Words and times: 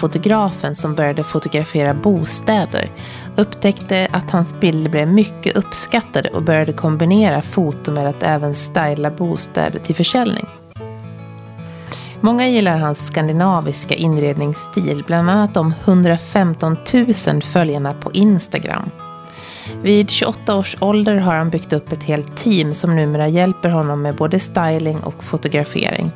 Fotografen 0.00 0.74
som 0.74 0.94
började 0.94 1.24
fotografera 1.24 1.94
bostäder, 1.94 2.90
upptäckte 3.36 4.08
att 4.10 4.30
hans 4.30 4.60
bilder 4.60 4.90
blev 4.90 5.08
mycket 5.08 5.56
uppskattade 5.56 6.28
och 6.28 6.42
började 6.42 6.72
kombinera 6.72 7.42
foto 7.42 7.90
med 7.90 8.06
att 8.06 8.22
även 8.22 8.54
styla 8.54 9.10
bostäder 9.10 9.78
till 9.78 9.94
försäljning. 9.94 10.46
Många 12.20 12.48
gillar 12.48 12.76
hans 12.76 13.06
skandinaviska 13.06 13.94
inredningsstil, 13.94 15.04
bland 15.06 15.30
annat 15.30 15.54
de 15.54 15.74
115 15.84 16.76
000 17.26 17.42
följarna 17.42 17.94
på 17.94 18.12
Instagram. 18.12 18.90
Vid 19.82 20.10
28 20.10 20.56
års 20.56 20.76
ålder 20.80 21.16
har 21.16 21.34
han 21.34 21.50
byggt 21.50 21.72
upp 21.72 21.92
ett 21.92 22.02
helt 22.02 22.36
team 22.36 22.74
som 22.74 22.96
numera 22.96 23.28
hjälper 23.28 23.68
honom 23.68 24.02
med 24.02 24.16
både 24.16 24.38
styling 24.38 25.00
och 25.00 25.24
fotografering. 25.24 26.10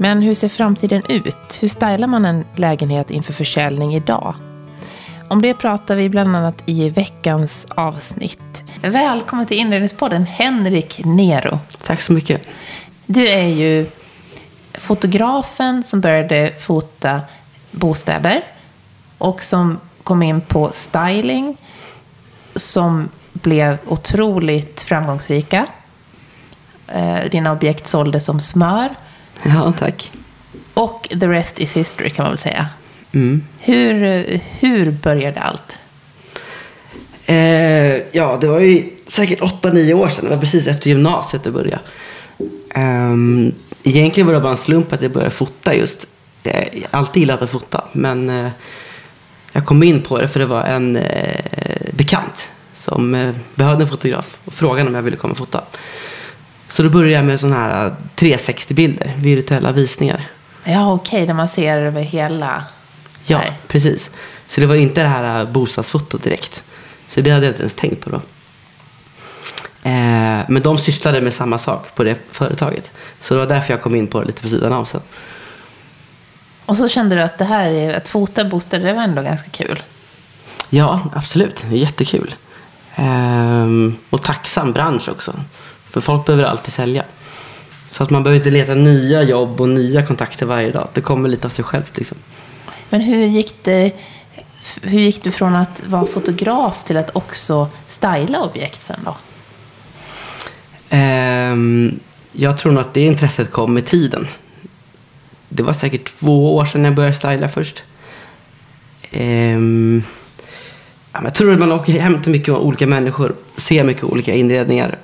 Men 0.00 0.22
hur 0.22 0.34
ser 0.34 0.48
framtiden 0.48 1.02
ut? 1.08 1.58
Hur 1.60 1.68
stylar 1.68 2.06
man 2.06 2.24
en 2.24 2.44
lägenhet 2.56 3.10
inför 3.10 3.32
försäljning 3.32 3.94
idag? 3.94 4.34
Om 5.28 5.42
det 5.42 5.54
pratar 5.54 5.96
vi 5.96 6.08
bland 6.08 6.36
annat 6.36 6.62
i 6.66 6.90
veckans 6.90 7.66
avsnitt. 7.70 8.62
Välkommen 8.82 9.46
till 9.46 9.56
Inredningspodden 9.56 10.26
Henrik 10.26 11.00
Nero. 11.04 11.58
Tack 11.84 12.00
så 12.00 12.12
mycket. 12.12 12.48
Du 13.06 13.28
är 13.28 13.46
ju 13.46 13.86
fotografen 14.74 15.82
som 15.82 16.00
började 16.00 16.52
fota 16.58 17.20
bostäder 17.70 18.44
och 19.18 19.42
som 19.42 19.80
kom 20.02 20.22
in 20.22 20.40
på 20.40 20.70
styling 20.72 21.56
som 22.56 23.08
blev 23.32 23.78
otroligt 23.86 24.82
framgångsrika. 24.82 25.66
Eh, 26.88 27.30
dina 27.30 27.52
objekt 27.52 27.88
sålde 27.88 28.20
som 28.20 28.40
smör. 28.40 28.94
Ja, 29.44 29.72
tack. 29.78 30.12
Och 30.74 31.08
the 31.20 31.28
rest 31.28 31.58
is 31.58 31.76
history 31.76 32.10
kan 32.10 32.22
man 32.22 32.30
väl 32.30 32.38
säga. 32.38 32.66
Mm. 33.12 33.42
Hur, 33.58 34.24
hur 34.58 34.90
började 34.90 35.40
allt? 35.40 35.78
Eh, 37.26 37.96
ja, 38.12 38.38
det 38.40 38.48
var 38.48 38.60
ju 38.60 38.90
säkert 39.06 39.40
8-9 39.40 39.92
år 39.92 40.08
sedan. 40.08 40.24
Det 40.24 40.30
var 40.30 40.38
precis 40.38 40.66
efter 40.66 40.90
gymnasiet 40.90 41.44
det 41.44 41.50
började. 41.50 41.80
Um, 42.74 43.54
egentligen 43.82 44.26
var 44.26 44.34
det 44.34 44.40
bara 44.40 44.50
en 44.50 44.56
slump 44.56 44.92
att 44.92 45.02
jag 45.02 45.12
började 45.12 45.30
fota 45.30 45.74
just. 45.74 46.06
Jag 46.42 46.52
har 46.52 46.98
alltid 46.98 47.20
gillat 47.20 47.42
att 47.42 47.50
fota, 47.50 47.84
men 47.92 48.30
eh, 48.30 48.50
jag 49.52 49.66
kom 49.66 49.82
in 49.82 50.02
på 50.02 50.18
det 50.18 50.28
för 50.28 50.40
det 50.40 50.46
var 50.46 50.64
en 50.64 50.96
eh, 50.96 51.92
bekant 51.92 52.50
som 52.72 53.14
eh, 53.14 53.34
behövde 53.54 53.84
en 53.84 53.88
fotograf 53.88 54.36
och 54.44 54.54
frågade 54.54 54.88
om 54.88 54.94
jag 54.94 55.02
ville 55.02 55.16
komma 55.16 55.32
och 55.32 55.38
fota. 55.38 55.64
Så 56.68 56.82
då 56.82 56.88
började 56.88 57.12
jag 57.12 57.24
med 57.24 57.40
sådana 57.40 57.60
här 57.60 57.94
360-bilder, 58.16 59.14
virtuella 59.16 59.72
visningar. 59.72 60.26
Ja, 60.64 60.92
okej, 60.92 61.16
okay, 61.16 61.26
där 61.26 61.34
man 61.34 61.48
ser 61.48 61.78
över 61.78 62.02
hela... 62.02 62.64
Ja, 63.24 63.38
Nej. 63.38 63.52
precis. 63.68 64.10
Så 64.46 64.60
det 64.60 64.66
var 64.66 64.74
inte 64.74 65.02
det 65.02 65.08
här 65.08 65.44
bostadsfotot 65.44 66.22
direkt. 66.22 66.62
Så 67.08 67.20
det 67.20 67.30
hade 67.30 67.46
jag 67.46 67.50
inte 67.50 67.62
ens 67.62 67.74
tänkt 67.74 68.04
på 68.04 68.10
då. 68.10 68.20
Eh, 69.82 70.44
men 70.48 70.62
de 70.62 70.78
sysslade 70.78 71.20
med 71.20 71.34
samma 71.34 71.58
sak 71.58 71.94
på 71.94 72.04
det 72.04 72.18
företaget. 72.32 72.92
Så 73.20 73.34
det 73.34 73.40
var 73.40 73.46
därför 73.46 73.72
jag 73.72 73.82
kom 73.82 73.94
in 73.94 74.06
på 74.06 74.20
det 74.20 74.26
lite 74.26 74.42
på 74.42 74.48
sidan 74.48 74.72
av 74.72 74.84
sen. 74.84 75.00
Och 76.66 76.76
så 76.76 76.88
kände 76.88 77.16
du 77.16 77.22
att 77.22 77.38
det 77.38 77.44
här, 77.44 77.66
är, 77.66 77.96
att 77.96 78.08
fota 78.08 78.44
bostäder, 78.44 78.86
det 78.86 78.94
var 78.94 79.02
ändå 79.02 79.22
ganska 79.22 79.50
kul? 79.50 79.82
Ja, 80.70 81.00
absolut. 81.14 81.64
Jättekul. 81.70 82.34
Ehm, 82.94 83.96
och 84.10 84.22
tacksam 84.22 84.72
bransch 84.72 85.08
också. 85.08 85.34
För 86.00 86.12
folk 86.12 86.26
behöver 86.26 86.44
alltid 86.44 86.72
sälja. 86.72 87.04
Så 87.88 88.02
att 88.02 88.10
man 88.10 88.22
behöver 88.22 88.36
inte 88.36 88.50
leta 88.50 88.74
nya 88.74 89.22
jobb 89.22 89.60
och 89.60 89.68
nya 89.68 90.06
kontakter 90.06 90.46
varje 90.46 90.70
dag. 90.70 90.88
Det 90.94 91.00
kommer 91.00 91.28
lite 91.28 91.46
av 91.46 91.50
sig 91.50 91.64
självt. 91.64 91.96
Liksom. 91.96 92.18
Men 92.90 93.00
hur 93.00 93.26
gick 93.26 93.54
det 93.62 93.92
hur 94.82 95.00
gick 95.00 95.24
du 95.24 95.32
från 95.32 95.56
att 95.56 95.82
vara 95.86 96.06
fotograf 96.06 96.84
till 96.84 96.96
att 96.96 97.16
också 97.16 97.68
styla 97.86 98.42
objekt 98.44 98.82
sen 98.82 99.00
då? 99.04 99.16
Um, 100.96 102.00
jag 102.32 102.58
tror 102.58 102.72
nog 102.72 102.80
att 102.80 102.94
det 102.94 103.00
intresset 103.00 103.50
kom 103.50 103.74
med 103.74 103.86
tiden. 103.86 104.28
Det 105.48 105.62
var 105.62 105.72
säkert 105.72 106.04
två 106.04 106.56
år 106.56 106.64
sedan 106.64 106.84
jag 106.84 106.94
började 106.94 107.14
styla 107.14 107.48
först. 107.48 107.82
Um, 109.12 110.02
jag 111.12 111.34
tror 111.34 111.52
att 111.52 111.60
man 111.60 111.72
åker 111.72 111.92
hem 111.92 112.22
till 112.22 112.32
mycket 112.32 112.54
olika 112.54 112.86
människor, 112.86 113.34
ser 113.56 113.84
mycket 113.84 114.04
olika 114.04 114.34
inredningar. 114.34 114.98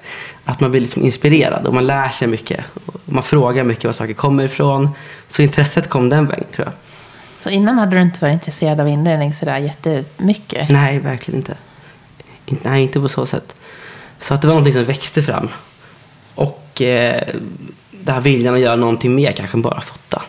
Att 0.45 0.61
man 0.61 0.71
blir 0.71 0.81
liksom 0.81 1.03
inspirerad 1.03 1.67
och 1.67 1.75
man 1.75 1.87
lär 1.87 2.09
sig 2.09 2.29
mycket. 2.29 2.65
man 3.05 3.23
frågar 3.23 3.65
mycket 3.65 3.85
var 3.85 3.93
saker 3.93 4.15
kommer 4.15 4.45
ifrån. 4.45 4.91
Så 5.29 5.43
intresset 5.43 5.89
kom 5.89 6.09
den 6.09 6.27
vägen 6.27 6.47
tror 6.53 6.67
jag. 6.67 6.75
Så 7.41 7.51
innan 7.51 7.79
hade 7.79 7.97
du 7.97 8.03
inte 8.03 8.21
varit 8.21 8.33
intresserad 8.33 8.81
av 8.81 8.89
inredning 8.89 9.35
sådär 9.35 9.59
jättemycket? 9.59 10.71
Nej, 10.71 10.99
verkligen 10.99 11.41
inte. 11.41 11.57
Nej, 12.47 12.83
inte 12.83 13.01
på 13.01 13.09
så 13.09 13.27
sätt. 13.27 13.55
Så 14.21 14.35
att 14.35 14.43
det 14.43 14.47
var 14.49 14.55
någonting 14.55 14.73
som 14.73 14.85
växte 14.85 15.23
fram. 15.23 15.49
Och 16.35 16.83
eh, 16.83 17.23
den 17.91 18.15
här 18.15 18.21
viljan 18.21 18.55
att 18.55 18.61
göra 18.61 18.77
någonting 18.77 19.15
mer, 19.15 19.33
kanske 19.33 19.57
bara 19.57 19.81
fota. 19.81 20.23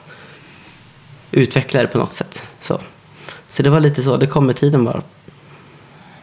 Utveckla 1.31 1.81
det 1.81 1.87
på 1.87 1.97
något 1.97 2.13
sätt. 2.13 2.47
Så, 2.59 2.79
så 3.49 3.63
det 3.63 3.69
var 3.69 3.79
lite 3.79 4.03
så, 4.03 4.17
det 4.17 4.27
kom 4.27 4.45
med 4.45 4.55
tiden 4.55 4.85
bara. 4.85 5.01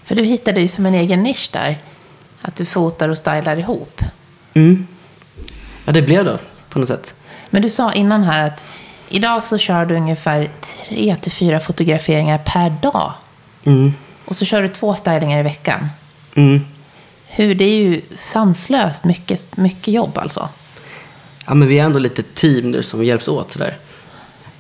För 0.04 0.14
du 0.14 0.24
hittade 0.24 0.60
ju 0.60 0.68
som 0.68 0.86
en 0.86 0.94
egen 0.94 1.22
nisch 1.22 1.50
där. 1.52 1.78
Att 2.42 2.56
du 2.56 2.64
fotar 2.64 3.08
och 3.08 3.18
stylar 3.18 3.56
ihop. 3.56 4.00
Mm. 4.54 4.86
Ja, 5.84 5.92
det 5.92 6.02
blev 6.02 6.24
då 6.24 6.38
på 6.68 6.78
något 6.78 6.88
sätt. 6.88 7.14
Men 7.50 7.62
du 7.62 7.70
sa 7.70 7.92
innan 7.92 8.24
här 8.24 8.46
att 8.46 8.64
idag 9.08 9.44
så 9.44 9.58
kör 9.58 9.86
du 9.86 9.96
ungefär 9.96 10.48
tre 10.60 11.16
till 11.16 11.32
fyra 11.32 11.60
fotograferingar 11.60 12.38
per 12.38 12.70
dag. 12.70 13.12
Mm. 13.64 13.94
Och 14.24 14.36
så 14.36 14.44
kör 14.44 14.62
du 14.62 14.68
två 14.68 14.94
stylingar 14.94 15.40
i 15.40 15.42
veckan. 15.42 15.88
Mm. 16.34 16.60
Hur, 17.26 17.54
det 17.54 17.64
är 17.64 17.76
ju 17.76 18.00
sanslöst 18.14 19.04
mycket, 19.04 19.56
mycket 19.56 19.94
jobb 19.94 20.18
alltså. 20.18 20.48
Ja, 21.46 21.54
men 21.54 21.68
vi 21.68 21.78
är 21.78 21.84
ändå 21.84 21.98
lite 21.98 22.22
team 22.22 22.70
nu 22.70 22.82
som 22.82 23.04
hjälps 23.04 23.28
åt 23.28 23.52
sådär. 23.52 23.76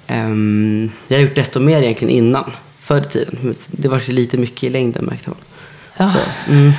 Um, 0.08 0.90
jag 1.08 1.16
har 1.16 1.22
gjort 1.22 1.34
desto 1.34 1.60
mer 1.60 1.82
egentligen 1.82 2.14
innan, 2.14 2.52
förr 2.80 3.00
i 3.00 3.10
tiden. 3.10 3.54
Det 3.66 3.88
var 3.88 3.98
så 3.98 4.12
lite 4.12 4.36
mycket 4.36 4.62
i 4.62 4.70
längden 4.70 5.04
märkte 5.04 5.30
man. 5.30 5.38
Ja. 5.96 6.12
Så, 6.12 6.52
mm. 6.52 6.72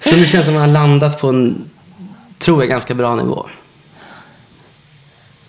Så 0.00 0.16
nu 0.16 0.26
känns 0.26 0.32
det 0.32 0.42
som 0.44 0.56
att 0.56 0.60
man 0.60 0.60
har 0.60 0.88
landat 0.88 1.20
på 1.20 1.28
en, 1.28 1.70
tror 2.38 2.62
jag, 2.62 2.70
ganska 2.70 2.94
bra 2.94 3.14
nivå. 3.16 3.46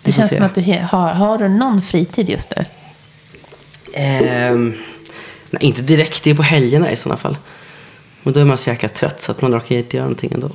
Det 0.01 0.11
känns 0.11 0.35
som 0.35 0.45
att 0.45 0.55
du 0.55 0.77
har, 0.91 1.13
har 1.13 1.37
du 1.37 1.49
någon 1.49 1.81
fritid 1.81 2.29
just 2.29 2.53
nu? 2.55 2.65
Um, 4.51 4.77
nej, 5.49 5.63
inte 5.63 5.81
direkt. 5.81 6.23
Det 6.23 6.29
är 6.29 6.35
på 6.35 6.43
helgerna 6.43 6.91
i 6.91 6.95
sådana 6.95 7.17
fall. 7.17 7.37
Men 8.23 8.33
då 8.33 8.39
är 8.39 8.45
man 8.45 8.57
så 8.57 8.69
jäkla 8.69 8.89
trött 8.89 9.21
så 9.21 9.31
att 9.31 9.41
man 9.41 9.55
orkar 9.55 9.75
inte 9.75 9.97
göra 9.97 10.05
någonting 10.05 10.31
ändå. 10.33 10.51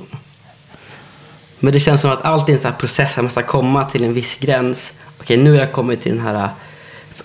Men 1.59 1.73
det 1.73 1.79
känns 1.79 2.01
som 2.01 2.11
att 2.11 2.25
allt 2.25 2.49
är 2.49 2.53
en 2.53 2.59
sån 2.59 2.71
här 2.71 2.79
process. 2.79 3.15
Man 3.15 3.25
måste 3.25 3.43
komma 3.43 3.85
till 3.85 4.03
en 4.03 4.13
viss 4.13 4.37
gräns. 4.37 4.93
Okej, 5.19 5.37
nu 5.37 5.51
har 5.51 5.59
jag 5.59 5.71
kommit 5.71 6.01
till 6.01 6.11
den 6.11 6.25
här, 6.25 6.49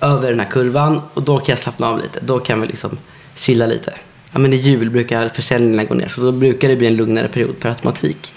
över 0.00 0.31
den 0.31 0.41
här 0.41 0.50
kurvan 0.50 1.03
och 1.14 1.22
då 1.22 1.38
kan 1.38 1.47
jag 1.53 1.59
slappna 1.59 1.88
av 1.88 1.99
lite. 1.99 2.20
Då 2.20 2.38
kan 2.38 2.60
vi 2.60 2.66
liksom 2.66 2.99
chilla 3.34 3.66
lite. 3.66 3.94
Ja, 4.32 4.38
men 4.38 4.53
I 4.53 4.56
jul 4.56 4.91
brukar 4.91 5.28
försäljningarna 5.28 5.84
gå 5.84 5.94
ner 5.94 6.09
så 6.09 6.20
då 6.20 6.32
brukar 6.32 6.69
det 6.69 6.76
bli 6.76 6.87
en 6.87 6.97
lugnare 6.97 7.28
period 7.28 7.60
per 7.60 7.69
automatik. 7.69 8.32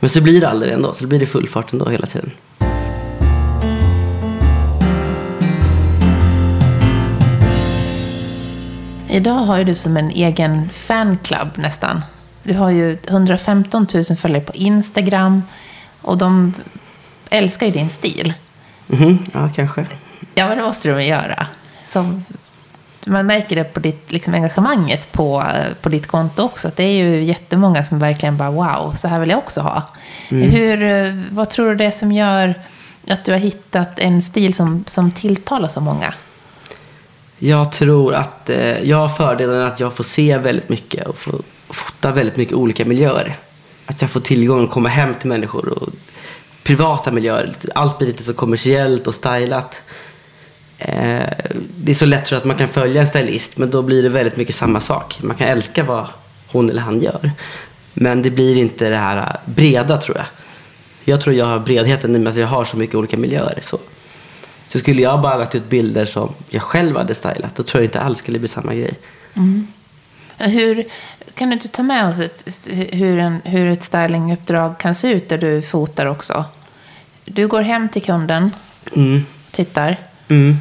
Men 0.00 0.10
så 0.10 0.20
blir 0.20 0.40
det 0.40 0.48
aldrig 0.48 0.72
ändå. 0.72 0.92
Så 0.92 1.06
blir 1.06 1.20
det 1.20 1.26
full 1.26 1.48
fart 1.48 1.72
ändå 1.72 1.88
hela 1.88 2.06
tiden. 2.06 2.30
Idag 9.08 9.32
har 9.32 9.58
ju 9.58 9.64
du 9.64 9.74
som 9.74 9.96
en 9.96 10.10
egen 10.10 10.70
fanclub 10.70 11.48
nästan. 11.54 12.00
Du 12.42 12.54
har 12.54 12.70
ju 12.70 12.98
115 13.08 13.86
000 13.94 14.04
följare 14.04 14.44
på 14.44 14.52
Instagram. 14.54 15.42
Och 16.02 16.18
de 16.18 16.54
älskar 17.30 17.66
ju 17.66 17.72
din 17.72 17.90
stil. 17.90 18.34
Mm, 18.92 19.18
ja, 19.32 19.50
kanske. 19.54 19.86
Ja, 20.34 20.48
men 20.48 20.58
det 20.58 20.64
måste 20.64 20.88
de 20.88 21.04
göra. 21.04 21.46
Så, 21.92 22.20
man 23.06 23.26
märker 23.26 23.56
det 23.56 23.64
på 23.64 23.80
ditt, 23.80 24.12
liksom, 24.12 24.34
engagemanget 24.34 25.12
på, 25.12 25.44
på 25.80 25.88
ditt 25.88 26.06
konto 26.06 26.42
också. 26.42 26.68
Att 26.68 26.76
det 26.76 26.82
är 26.82 27.04
ju 27.04 27.24
jättemånga 27.24 27.84
som 27.84 27.98
verkligen 27.98 28.36
bara 28.36 28.50
wow, 28.50 28.94
så 28.96 29.08
här 29.08 29.20
vill 29.20 29.30
jag 29.30 29.38
också 29.38 29.60
ha. 29.60 29.82
Mm. 30.28 30.50
Hur, 30.50 31.12
vad 31.30 31.50
tror 31.50 31.68
du 31.68 31.74
det 31.74 31.84
är 31.84 31.90
som 31.90 32.12
gör 32.12 32.54
att 33.08 33.24
du 33.24 33.32
har 33.32 33.38
hittat 33.38 33.98
en 33.98 34.22
stil 34.22 34.54
som, 34.54 34.84
som 34.86 35.10
tilltalar 35.10 35.68
så 35.68 35.80
många? 35.80 36.14
Jag 37.38 37.72
tror 37.72 38.14
att 38.14 38.50
eh, 38.50 38.78
jag 38.78 38.96
har 38.96 39.08
fördelen 39.08 39.62
att 39.62 39.80
jag 39.80 39.94
får 39.94 40.04
se 40.04 40.38
väldigt 40.38 40.68
mycket 40.68 41.06
och 41.06 41.18
får 41.18 41.42
fota 41.68 42.12
väldigt 42.12 42.36
mycket 42.36 42.54
olika 42.54 42.84
miljöer. 42.84 43.36
Att 43.86 44.02
jag 44.02 44.10
får 44.10 44.20
tillgång 44.20 44.64
att 44.64 44.70
komma 44.70 44.88
hem 44.88 45.14
till 45.14 45.28
människor 45.28 45.68
och 45.68 45.88
privata 46.62 47.10
miljöer. 47.10 47.52
Allt 47.74 47.98
blir 47.98 48.08
lite 48.08 48.24
så 48.24 48.34
kommersiellt 48.34 49.06
och 49.06 49.14
stylat. 49.14 49.82
Eh, 50.80 51.28
det 51.76 51.92
är 51.92 51.94
så 51.94 52.06
lätt 52.06 52.32
att 52.32 52.44
man 52.44 52.56
kan 52.56 52.68
följa 52.68 53.00
en 53.00 53.06
stylist 53.06 53.58
men 53.58 53.70
då 53.70 53.82
blir 53.82 54.02
det 54.02 54.08
väldigt 54.08 54.36
mycket 54.36 54.54
samma 54.54 54.80
sak. 54.80 55.18
Man 55.22 55.36
kan 55.36 55.48
älska 55.48 55.84
vad 55.84 56.06
hon 56.46 56.70
eller 56.70 56.82
han 56.82 57.00
gör. 57.00 57.30
Men 57.94 58.22
det 58.22 58.30
blir 58.30 58.56
inte 58.56 58.88
det 58.90 58.96
här 58.96 59.40
breda 59.44 59.96
tror 59.96 60.16
jag. 60.16 60.26
Jag 61.04 61.20
tror 61.20 61.34
jag 61.36 61.46
har 61.46 61.58
bredheten 61.58 62.14
i 62.14 62.18
och 62.18 62.22
med 62.22 62.30
att 62.30 62.36
jag 62.38 62.46
har 62.46 62.64
så 62.64 62.76
mycket 62.76 62.94
olika 62.94 63.16
miljöer. 63.16 63.58
Så. 63.62 63.78
Så 64.66 64.78
skulle 64.78 65.02
jag 65.02 65.20
bara 65.20 65.36
lagt 65.36 65.54
ut 65.54 65.68
bilder 65.68 66.04
som 66.04 66.34
jag 66.48 66.62
själv 66.62 66.96
hade 66.96 67.14
stylat, 67.14 67.56
då 67.56 67.62
tror 67.62 67.82
jag 67.82 67.86
inte 67.86 68.00
alls 68.00 68.18
skulle 68.18 68.38
bli 68.38 68.48
samma 68.48 68.74
grej. 68.74 68.94
Hur, 70.38 70.84
kan 71.34 71.48
du 71.48 71.54
inte 71.54 71.68
ta 71.68 71.82
med 71.82 72.08
oss 72.08 72.18
ett, 72.18 72.68
hur, 72.92 73.18
en, 73.18 73.40
hur 73.44 73.66
ett 73.66 73.84
stylinguppdrag 73.84 74.78
kan 74.78 74.94
se 74.94 75.12
ut 75.12 75.28
där 75.28 75.38
du 75.38 75.62
fotar 75.62 76.06
också? 76.06 76.44
Du 77.24 77.48
går 77.48 77.62
hem 77.62 77.88
till 77.88 78.02
kunden, 78.02 78.50
Mm. 78.96 79.26
tittar. 79.50 79.96
Mm. 80.28 80.56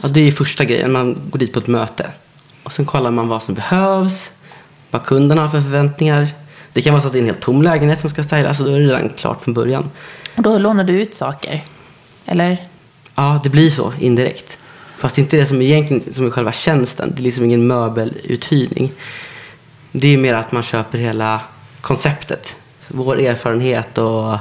Ja, 0.00 0.08
det 0.08 0.20
är 0.20 0.32
första 0.32 0.64
grejen, 0.64 0.92
man 0.92 1.16
går 1.30 1.38
dit 1.38 1.52
på 1.52 1.58
ett 1.58 1.66
möte. 1.66 2.10
Och 2.62 2.72
sen 2.72 2.86
kollar 2.86 3.10
man 3.10 3.28
vad 3.28 3.42
som 3.42 3.54
behövs, 3.54 4.32
vad 4.90 5.04
kunden 5.04 5.38
har 5.38 5.48
för 5.48 5.60
förväntningar. 5.60 6.28
Det 6.72 6.82
kan 6.82 6.92
vara 6.92 7.00
så 7.00 7.06
att 7.06 7.12
det 7.12 7.18
är 7.18 7.20
en 7.20 7.26
helt 7.26 7.40
tom 7.40 7.62
lägenhet 7.62 8.00
som 8.00 8.10
ska 8.10 8.22
stylas, 8.22 8.58
så 8.58 8.64
då 8.64 8.70
är 8.70 8.80
det 8.80 8.86
redan 8.86 9.08
klart 9.08 9.42
från 9.42 9.54
början. 9.54 9.90
Och 10.36 10.42
då 10.42 10.58
lånar 10.58 10.84
du 10.84 11.02
ut 11.02 11.14
saker. 11.14 11.64
Eller? 12.26 12.68
Ja, 13.14 13.40
det 13.42 13.48
blir 13.48 13.70
så 13.70 13.92
indirekt. 14.00 14.58
Fast 14.96 15.16
det 15.16 15.20
är 15.20 15.22
inte 15.22 15.36
det 15.36 15.46
som 15.46 15.62
egentligen 15.62 16.12
som 16.12 16.26
är 16.26 16.30
själva 16.30 16.52
tjänsten. 16.52 17.12
Det 17.14 17.20
är 17.20 17.22
liksom 17.22 17.44
ingen 17.44 17.66
möbeluthyrning. 17.66 18.92
Det 19.92 20.14
är 20.14 20.18
mer 20.18 20.34
att 20.34 20.52
man 20.52 20.62
köper 20.62 20.98
hela 20.98 21.40
konceptet. 21.80 22.56
Vår 22.88 23.20
erfarenhet 23.20 23.98
och 23.98 24.38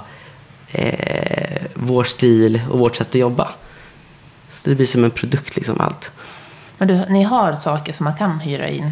eh, 0.71 1.61
vår 1.73 2.03
stil 2.03 2.61
och 2.69 2.79
vårt 2.79 2.95
sätt 2.95 3.09
att 3.09 3.15
jobba. 3.15 3.51
Så 4.63 4.69
det 4.69 4.75
blir 4.75 4.85
som 4.85 5.03
en 5.03 5.11
produkt 5.11 5.55
liksom 5.55 5.81
allt. 5.81 6.11
Men 6.77 6.87
du, 6.87 7.05
ni 7.09 7.23
har 7.23 7.55
saker 7.55 7.93
som 7.93 8.03
man 8.03 8.15
kan 8.15 8.39
hyra 8.39 8.67
in 8.67 8.91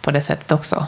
på 0.00 0.10
det 0.10 0.22
sättet 0.22 0.52
också? 0.52 0.86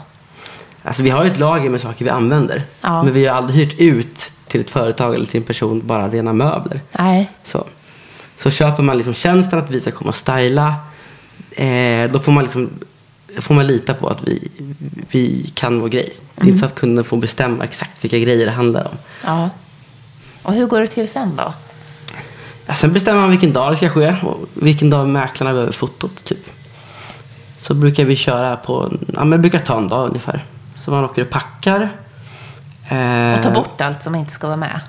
Alltså 0.83 1.03
vi 1.03 1.09
har 1.09 1.23
ju 1.23 1.31
ett 1.31 1.39
lager 1.39 1.69
med 1.69 1.81
saker 1.81 2.05
vi 2.05 2.11
använder. 2.11 2.63
Ja. 2.81 3.03
Men 3.03 3.13
vi 3.13 3.25
har 3.25 3.35
aldrig 3.35 3.59
hyrt 3.59 3.79
ut 3.79 4.31
till 4.47 4.61
ett 4.61 4.71
företag 4.71 5.15
eller 5.15 5.25
till 5.25 5.39
en 5.39 5.45
person 5.45 5.81
bara 5.87 6.09
rena 6.09 6.33
möbler. 6.33 6.81
Nej. 6.91 7.29
Så, 7.43 7.67
så 8.37 8.51
köper 8.51 8.83
man 8.83 8.97
liksom 8.97 9.13
tjänsten 9.13 9.59
att 9.59 9.71
vi 9.71 9.79
ska 9.79 9.91
komma 9.91 10.09
och 10.09 10.15
styla. 10.15 10.75
Eh, 11.51 12.11
då 12.11 12.19
får 12.19 12.31
man, 12.31 12.43
liksom, 12.43 12.69
får 13.39 13.53
man 13.53 13.67
lita 13.67 13.93
på 13.93 14.07
att 14.07 14.27
vi, 14.27 14.51
vi 15.11 15.51
kan 15.53 15.79
vår 15.81 15.89
grej. 15.89 16.13
Det 16.35 16.41
är 16.41 16.47
inte 16.47 16.59
så 16.59 16.65
att 16.65 16.75
kunden 16.75 17.05
får 17.05 17.17
bestämma 17.17 17.63
exakt 17.63 18.03
vilka 18.03 18.19
grejer 18.19 18.45
det 18.45 18.51
handlar 18.51 18.87
om. 18.87 18.97
Ja. 19.25 19.49
Och 20.41 20.53
hur 20.53 20.65
går 20.65 20.81
det 20.81 20.87
till 20.87 21.07
sen 21.07 21.35
då? 21.35 21.53
Ja, 22.65 22.73
sen 22.75 22.93
bestämmer 22.93 23.21
man 23.21 23.29
vilken 23.29 23.53
dag 23.53 23.71
det 23.71 23.75
ska 23.75 23.89
ske 23.89 24.15
och 24.23 24.37
vilken 24.53 24.89
dag 24.89 25.07
mäklarna 25.09 25.53
behöver 25.53 25.71
fotot. 25.71 26.23
Typ. 26.23 26.45
Så 27.59 27.73
brukar 27.73 28.05
vi 28.05 28.15
köra 28.15 28.55
på, 28.55 28.93
ja 29.13 29.23
men 29.25 29.41
brukar 29.41 29.59
ta 29.59 29.77
en 29.77 29.87
dag 29.87 30.07
ungefär. 30.07 30.45
Så 30.75 30.91
man 30.91 31.03
åker 31.05 31.21
och 31.21 31.29
packar. 31.29 31.89
Eh, 32.89 33.33
Och 33.37 33.43
ta 33.43 33.51
bort 33.51 33.81
allt 33.81 34.03
som 34.03 34.15
inte 34.15 34.31
ska 34.33 34.47
vara 34.47 34.57
med? 34.57 34.79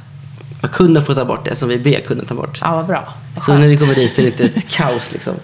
kunden 0.73 1.05
får 1.05 1.15
ta 1.15 1.25
bort 1.25 1.45
det 1.45 1.55
som 1.55 1.69
vi 1.69 1.79
ber 1.79 2.01
kunden 2.01 2.27
ta 2.27 2.35
bort. 2.35 2.59
Ja, 2.63 2.77
vad 2.77 2.87
bra. 2.87 3.15
Vad 3.35 3.45
Så 3.45 3.55
när 3.55 3.67
vi 3.67 3.77
kommer 3.79 3.95
dit 3.95 4.19
är 4.19 4.23
det 4.23 4.29
lite 4.31 4.45
ett 4.45 4.69
kaos 4.71 5.13
liksom. 5.13 5.35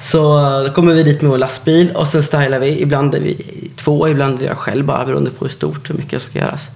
Så 0.00 0.38
då 0.66 0.72
kommer 0.72 0.94
vi 0.94 1.02
dit 1.02 1.22
med 1.22 1.30
vår 1.30 1.38
lastbil 1.38 1.90
och 1.96 2.08
sen 2.08 2.22
stylar 2.22 2.58
vi. 2.58 2.80
Ibland 2.82 3.14
är 3.14 3.20
vi 3.20 3.70
två, 3.76 4.08
ibland 4.08 4.42
är 4.42 4.46
jag 4.46 4.58
själv 4.58 4.84
bara 4.84 5.04
beroende 5.06 5.30
på 5.30 5.44
hur 5.44 5.52
stort 5.52 5.90
och 5.90 5.96
mycket 5.96 6.22
som 6.22 6.30
ska 6.30 6.38
göras. 6.38 6.68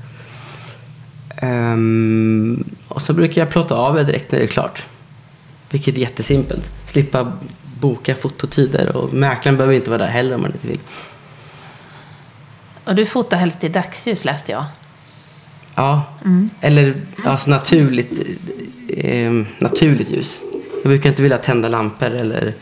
Ehm, 1.40 2.64
och 2.88 3.02
så 3.02 3.12
brukar 3.12 3.40
jag 3.40 3.50
plåta 3.50 3.74
av 3.74 3.94
det 3.94 4.04
direkt 4.04 4.32
när 4.32 4.38
det 4.38 4.44
är 4.44 4.48
klart. 4.48 4.86
Vilket 5.70 5.96
är 5.96 6.00
jättesimpelt. 6.00 6.70
Slippa 6.86 7.32
boka 7.80 8.14
fototider 8.14 8.96
och 8.96 9.14
mäklaren 9.14 9.56
behöver 9.56 9.74
inte 9.74 9.90
vara 9.90 9.98
där 9.98 10.08
heller 10.08 10.34
om 10.34 10.42
man 10.42 10.52
inte 10.52 10.68
vill. 10.68 10.80
Och 12.84 12.94
du 12.94 13.06
fotar 13.06 13.36
helst 13.36 13.64
i 13.64 13.68
dagsljus 13.68 14.24
läste 14.24 14.52
jag. 14.52 14.64
Ja, 15.74 16.04
eller 16.60 17.02
alltså 17.24 17.50
naturligt, 17.50 18.20
eh, 18.88 19.32
naturligt 19.58 20.10
ljus. 20.10 20.40
Jag 20.82 20.90
brukar 20.90 21.08
inte 21.08 21.22
vilja 21.22 21.38
tända 21.38 21.68
lampor 21.68 22.10
eller 22.10 22.54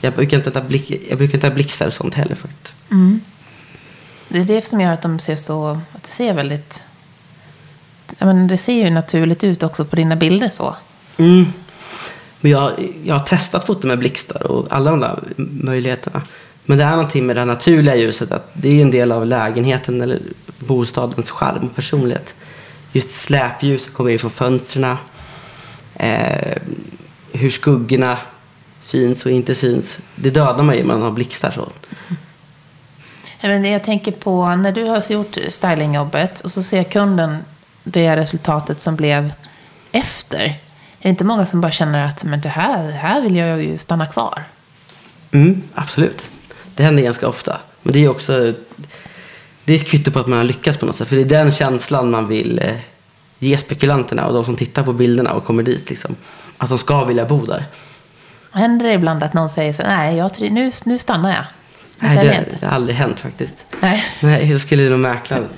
jag 0.00 0.12
brukar 0.12 0.36
inte 0.36 0.50
ta, 0.50 0.60
blick, 0.60 1.02
jag 1.08 1.18
brukar 1.18 1.34
inte 1.34 1.46
ha 1.46 1.54
blixtar 1.54 1.86
och 1.86 1.92
sånt 1.92 2.14
heller 2.14 2.34
faktiskt. 2.34 2.74
Det 4.28 4.40
är 4.40 4.44
det 4.44 4.66
som 4.66 4.80
gör 4.80 4.92
att 4.92 5.02
de 5.02 5.18
ser 5.18 5.36
så, 5.36 5.68
att 5.92 6.02
det 6.02 6.10
ser 6.10 6.34
väldigt, 6.34 6.82
men 8.26 8.46
det 8.46 8.56
ser 8.56 8.84
ju 8.84 8.90
naturligt 8.90 9.44
ut 9.44 9.62
också 9.62 9.84
på 9.84 9.96
dina 9.96 10.16
bilder 10.16 10.48
så. 10.48 10.76
Mm. 11.16 11.46
Men 12.40 12.52
jag, 12.52 12.72
jag 13.04 13.14
har 13.14 13.24
testat 13.26 13.66
foto 13.66 13.86
med 13.86 13.98
blixtar 13.98 14.46
och 14.46 14.66
alla 14.70 14.90
de 14.90 15.00
där 15.00 15.18
möjligheterna. 15.36 16.22
Men 16.64 16.78
det 16.78 16.84
är 16.84 16.90
någonting 16.90 17.26
med 17.26 17.36
det 17.36 17.44
naturliga 17.44 17.96
ljuset 17.96 18.32
att 18.32 18.50
det 18.52 18.68
är 18.68 18.82
en 18.82 18.90
del 18.90 19.12
av 19.12 19.26
lägenheten 19.26 20.00
eller 20.00 20.20
bostadens 20.58 21.30
charm 21.30 21.66
och 21.66 21.74
personlighet. 21.74 22.34
Just 22.92 23.10
släpljuset 23.10 23.92
kommer 23.92 24.10
in 24.10 24.18
från 24.18 24.30
fönstren. 24.30 24.96
Eh, 25.94 26.56
hur 27.32 27.50
skuggorna 27.50 28.18
syns 28.80 29.26
och 29.26 29.32
inte 29.32 29.54
syns. 29.54 29.98
Det 30.16 30.30
dödar 30.30 30.62
man 30.62 30.74
ju 30.74 30.82
om 30.82 30.88
man 30.88 31.02
har 31.02 31.10
blixtar 31.10 31.50
så. 31.50 31.68
Jag 33.42 33.84
tänker 33.84 34.12
på, 34.12 34.56
när 34.56 34.72
du 34.72 34.84
har 34.84 35.12
gjort 35.12 35.38
stylingjobbet 35.48 36.40
och 36.40 36.50
så 36.50 36.62
ser 36.62 36.84
kunden 36.84 37.36
det 37.90 38.16
resultatet 38.16 38.80
som 38.80 38.96
blev 38.96 39.32
efter. 39.92 40.44
Är 40.44 41.02
det 41.02 41.08
inte 41.08 41.24
många 41.24 41.46
som 41.46 41.60
bara 41.60 41.72
känner 41.72 42.06
att 42.06 42.24
men 42.24 42.40
det 42.40 42.48
här, 42.48 42.90
här 42.90 43.20
vill 43.20 43.36
jag 43.36 43.62
ju 43.62 43.78
stanna 43.78 44.06
kvar? 44.06 44.42
Mm, 45.32 45.62
absolut. 45.74 46.30
Det 46.74 46.82
händer 46.82 47.02
ganska 47.02 47.28
ofta. 47.28 47.60
Men 47.82 47.92
det 47.92 48.04
är 48.04 48.08
också 48.08 48.54
det 49.64 49.72
är 49.72 49.76
ett 49.76 49.86
kvitto 49.86 50.10
på 50.10 50.18
att 50.18 50.26
man 50.26 50.38
har 50.38 50.44
lyckats 50.44 50.78
på 50.78 50.86
något 50.86 50.96
sätt. 50.96 51.08
För 51.08 51.16
det 51.16 51.22
är 51.22 51.44
den 51.44 51.52
känslan 51.52 52.10
man 52.10 52.28
vill 52.28 52.58
eh, 52.58 52.74
ge 53.38 53.58
spekulanterna 53.58 54.26
och 54.26 54.34
de 54.34 54.44
som 54.44 54.56
tittar 54.56 54.82
på 54.82 54.92
bilderna 54.92 55.32
och 55.32 55.44
kommer 55.44 55.62
dit. 55.62 55.90
Liksom. 55.90 56.16
Att 56.58 56.68
de 56.68 56.78
ska 56.78 57.04
vilja 57.04 57.24
bo 57.24 57.46
där. 57.46 57.64
Händer 58.52 58.86
det 58.86 58.92
ibland 58.92 59.22
att 59.22 59.34
någon 59.34 59.50
säger 59.50 59.72
så 59.72 59.82
nej, 59.82 60.16
jag, 60.16 60.40
nu, 60.40 60.70
nu 60.84 60.98
stannar 60.98 61.30
jag. 61.30 61.44
Nu 61.98 62.14
Nej, 62.14 62.26
det, 62.26 62.44
det 62.60 62.66
har 62.66 62.72
aldrig 62.72 62.96
hänt 62.96 63.20
faktiskt. 63.20 63.64
Nej. 63.80 64.04
Nej, 64.22 64.52
då 64.52 64.58
skulle 64.58 64.88
nog 64.88 64.98
mäklaren 64.98 65.48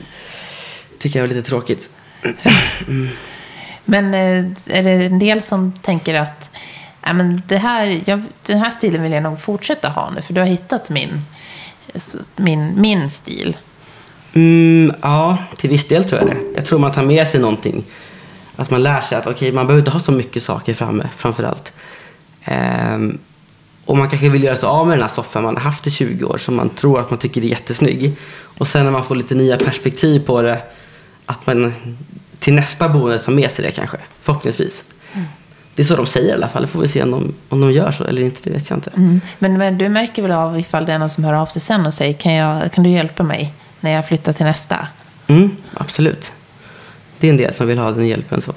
tycka 0.99 1.19
det 1.19 1.29
var 1.29 1.35
lite 1.35 1.49
tråkigt. 1.49 1.91
Men 3.85 4.15
eh, 4.15 4.79
är 4.79 4.83
det 4.83 4.91
en 4.91 5.19
del 5.19 5.43
som 5.43 5.73
tänker 5.73 6.15
att 6.15 6.51
ja, 7.03 7.13
men 7.13 7.43
det 7.47 7.57
här, 7.57 8.01
jag, 8.05 8.23
den 8.47 8.59
här 8.59 8.71
stilen 8.71 9.03
vill 9.03 9.13
jag 9.13 9.23
nog 9.23 9.41
fortsätta 9.41 9.89
ha 9.89 10.11
nu, 10.11 10.23
för 10.23 10.35
du 10.35 10.41
har 10.41 10.49
hittat 10.49 10.91
min, 10.91 11.23
min, 12.37 12.81
min 12.81 13.11
stil. 13.11 13.57
Mm, 14.33 14.95
ja, 15.03 15.39
till 15.57 15.71
viss 15.71 15.89
del 15.89 16.05
tror 16.05 16.21
jag 16.21 16.29
det. 16.29 16.37
Jag 16.55 16.65
tror 16.65 16.79
man 16.79 16.93
tar 16.93 17.03
med 17.03 17.29
sig 17.29 17.41
någonting. 17.41 17.85
Att 18.57 18.71
man 18.71 18.83
lär 18.83 19.01
sig 19.01 19.19
att 19.19 19.27
okay, 19.27 19.53
man 19.53 19.67
behöver 19.67 19.81
inte 19.81 19.91
ha 19.91 20.01
så 20.01 20.13
mycket 20.13 20.43
saker 20.43 20.75
framme 20.75 21.09
framför 21.17 21.45
allt. 21.45 21.73
Ehm, 22.45 23.19
och 23.85 23.97
man 23.97 24.11
kanske 24.11 24.29
vill 24.29 24.45
göra 24.45 24.57
sig 24.57 24.67
av 24.67 24.87
med 24.87 24.99
den 24.99 25.03
här 25.03 25.15
soffan 25.15 25.43
man 25.43 25.57
har 25.57 25.63
haft 25.63 25.87
i 25.87 25.91
20 25.91 26.25
år 26.25 26.39
som 26.39 26.57
man 26.57 26.69
tror 26.69 27.01
att 27.01 27.11
man 27.11 27.19
tycker 27.19 27.41
är 27.41 27.45
jättesnygg. 27.45 28.17
Och 28.59 28.69
sen 28.69 28.85
när 28.85 28.93
man 28.93 29.05
får 29.05 29.15
lite 29.15 29.35
nya 29.35 29.57
perspektiv 29.57 30.27
på 30.27 30.43
det, 30.43 30.63
att 31.27 31.47
man 31.47 31.75
till 32.39 32.55
nästa 32.55 32.89
boende 32.89 33.19
tar 33.19 33.33
med 33.33 33.51
sig 33.51 33.65
det 33.65 33.71
kanske. 33.71 33.97
Förhoppningsvis. 34.23 34.85
Det 35.75 35.83
är 35.83 35.87
så 35.87 35.97
de 35.97 36.07
säger 36.07 36.29
i 36.29 36.33
alla 36.33 36.49
fall. 36.49 36.63
Det 36.63 36.69
får 36.69 36.81
vi 36.81 36.89
se 36.89 37.03
om 37.03 37.11
de, 37.11 37.35
om 37.49 37.61
de 37.61 37.73
gör 37.73 37.91
så 37.91 38.05
eller 38.05 38.23
inte, 38.23 38.41
det 38.45 38.51
vet 38.51 38.71
jag 38.71 38.77
inte. 38.77 38.91
Mm. 38.97 39.21
Men, 39.39 39.59
men 39.59 39.79
du 39.79 39.89
märker 39.89 40.23
väl 40.23 40.33
av 40.33 40.59
ifall 40.59 40.87
det 40.87 40.93
är 40.93 40.99
någon 40.99 41.11
som 41.11 41.25
hör 41.25 41.33
av 41.33 41.47
sig 41.47 41.63
sen 41.63 41.87
och 41.87 41.95
säger 41.95 42.15
kan, 42.15 42.33
jag, 42.33 42.73
kan 42.73 42.85
du 42.85 42.91
hjälpa 42.91 43.23
mig 43.23 43.55
när 43.81 43.91
jag 43.91 44.07
flyttar 44.09 44.33
till 44.33 44.47
nästa? 44.47 44.87
Mm, 45.27 45.57
absolut. 45.75 46.33
Det 47.19 47.27
är 47.27 47.31
en 47.31 47.37
del 47.37 47.55
som 47.55 47.67
vill 47.67 47.79
ha 47.79 47.91
den 47.91 48.07
hjälpen. 48.07 48.43
Så. 48.43 48.53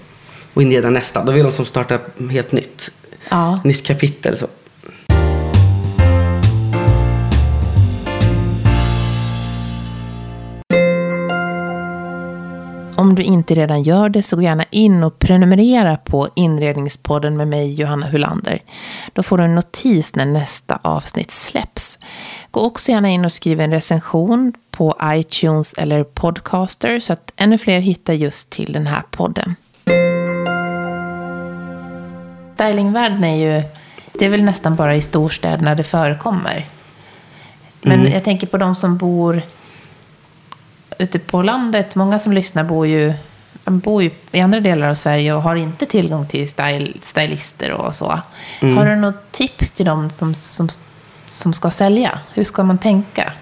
Och 0.54 0.62
inleda 0.62 0.90
nästa. 0.90 1.24
Då 1.24 1.32
vill 1.32 1.44
de 1.44 1.52
som 1.52 1.66
startar 1.66 2.00
helt 2.32 2.52
nytt. 2.52 2.92
Ja. 3.30 3.60
Nytt 3.64 3.86
kapitel. 3.86 4.38
Så. 4.38 4.48
Om 12.98 13.16
du 13.16 13.24
inte 13.24 13.56
redan 13.56 13.84
gör 13.84 14.10
det 14.10 14.24
så 14.24 14.36
gå 14.36 14.42
gärna 14.42 14.64
in 14.70 15.04
och 15.04 15.20
prenumerera 15.20 15.98
på 15.98 16.28
Inredningspodden 16.36 17.38
med 17.38 17.48
mig 17.48 17.74
Johanna 17.74 18.08
Hulander. 18.08 18.60
Då 19.14 19.24
får 19.24 19.38
du 19.38 19.44
en 19.44 19.56
notis 19.56 20.16
när 20.16 20.26
nästa 20.26 20.80
avsnitt 20.82 21.32
släpps. 21.32 22.00
Gå 22.52 22.62
också 22.62 22.92
gärna 22.92 23.10
in 23.10 23.26
och 23.26 23.34
skriv 23.34 23.62
en 23.62 23.72
recension 23.72 24.54
på 24.72 24.98
iTunes 25.04 25.74
eller 25.74 26.04
Podcaster 26.04 27.00
så 27.00 27.14
att 27.14 27.34
ännu 27.36 27.58
fler 27.58 27.80
hittar 27.80 28.14
just 28.14 28.50
till 28.50 28.74
den 28.74 28.88
här 28.88 29.04
podden. 29.12 29.56
Stylingvärlden 32.56 33.24
är 33.24 33.36
ju, 33.36 33.64
det 34.14 34.26
är 34.26 34.30
väl 34.30 34.44
nästan 34.44 34.76
bara 34.76 34.96
i 34.96 35.02
storstäderna 35.02 35.76
det 35.76 35.84
förekommer. 35.84 36.66
Men 37.82 38.12
jag 38.12 38.24
tänker 38.24 38.48
på 38.48 38.58
de 38.58 38.76
som 38.76 38.98
bor 38.98 39.42
ute 40.98 41.20
på 41.20 41.42
landet, 41.42 41.96
många 41.96 42.20
som 42.20 42.34
lyssnar 42.34 42.64
bor 42.64 42.88
ju, 42.88 43.14
bor 43.66 44.04
ju 44.04 44.12
i 44.32 44.42
andra 44.42 44.60
delar 44.60 44.90
av 44.90 44.96
Sverige 44.96 45.34
och 45.34 45.42
har 45.42 45.56
inte 45.56 45.86
tillgång 45.86 46.28
till 46.28 46.50
style, 46.50 46.94
stylister 47.04 47.72
och 47.72 47.96
så. 47.96 48.20
Har 48.60 48.86
du 48.86 48.96
något 48.96 49.32
tips 49.32 49.72
till 49.72 49.86
dem 49.86 50.10
som, 50.10 50.36
som, 50.36 50.70
som 51.26 51.54
ska 51.54 51.72
sälja? 51.72 52.20
Hur 52.34 52.44
ska 52.44 52.64
man 52.64 52.78
tänka? 52.78 53.34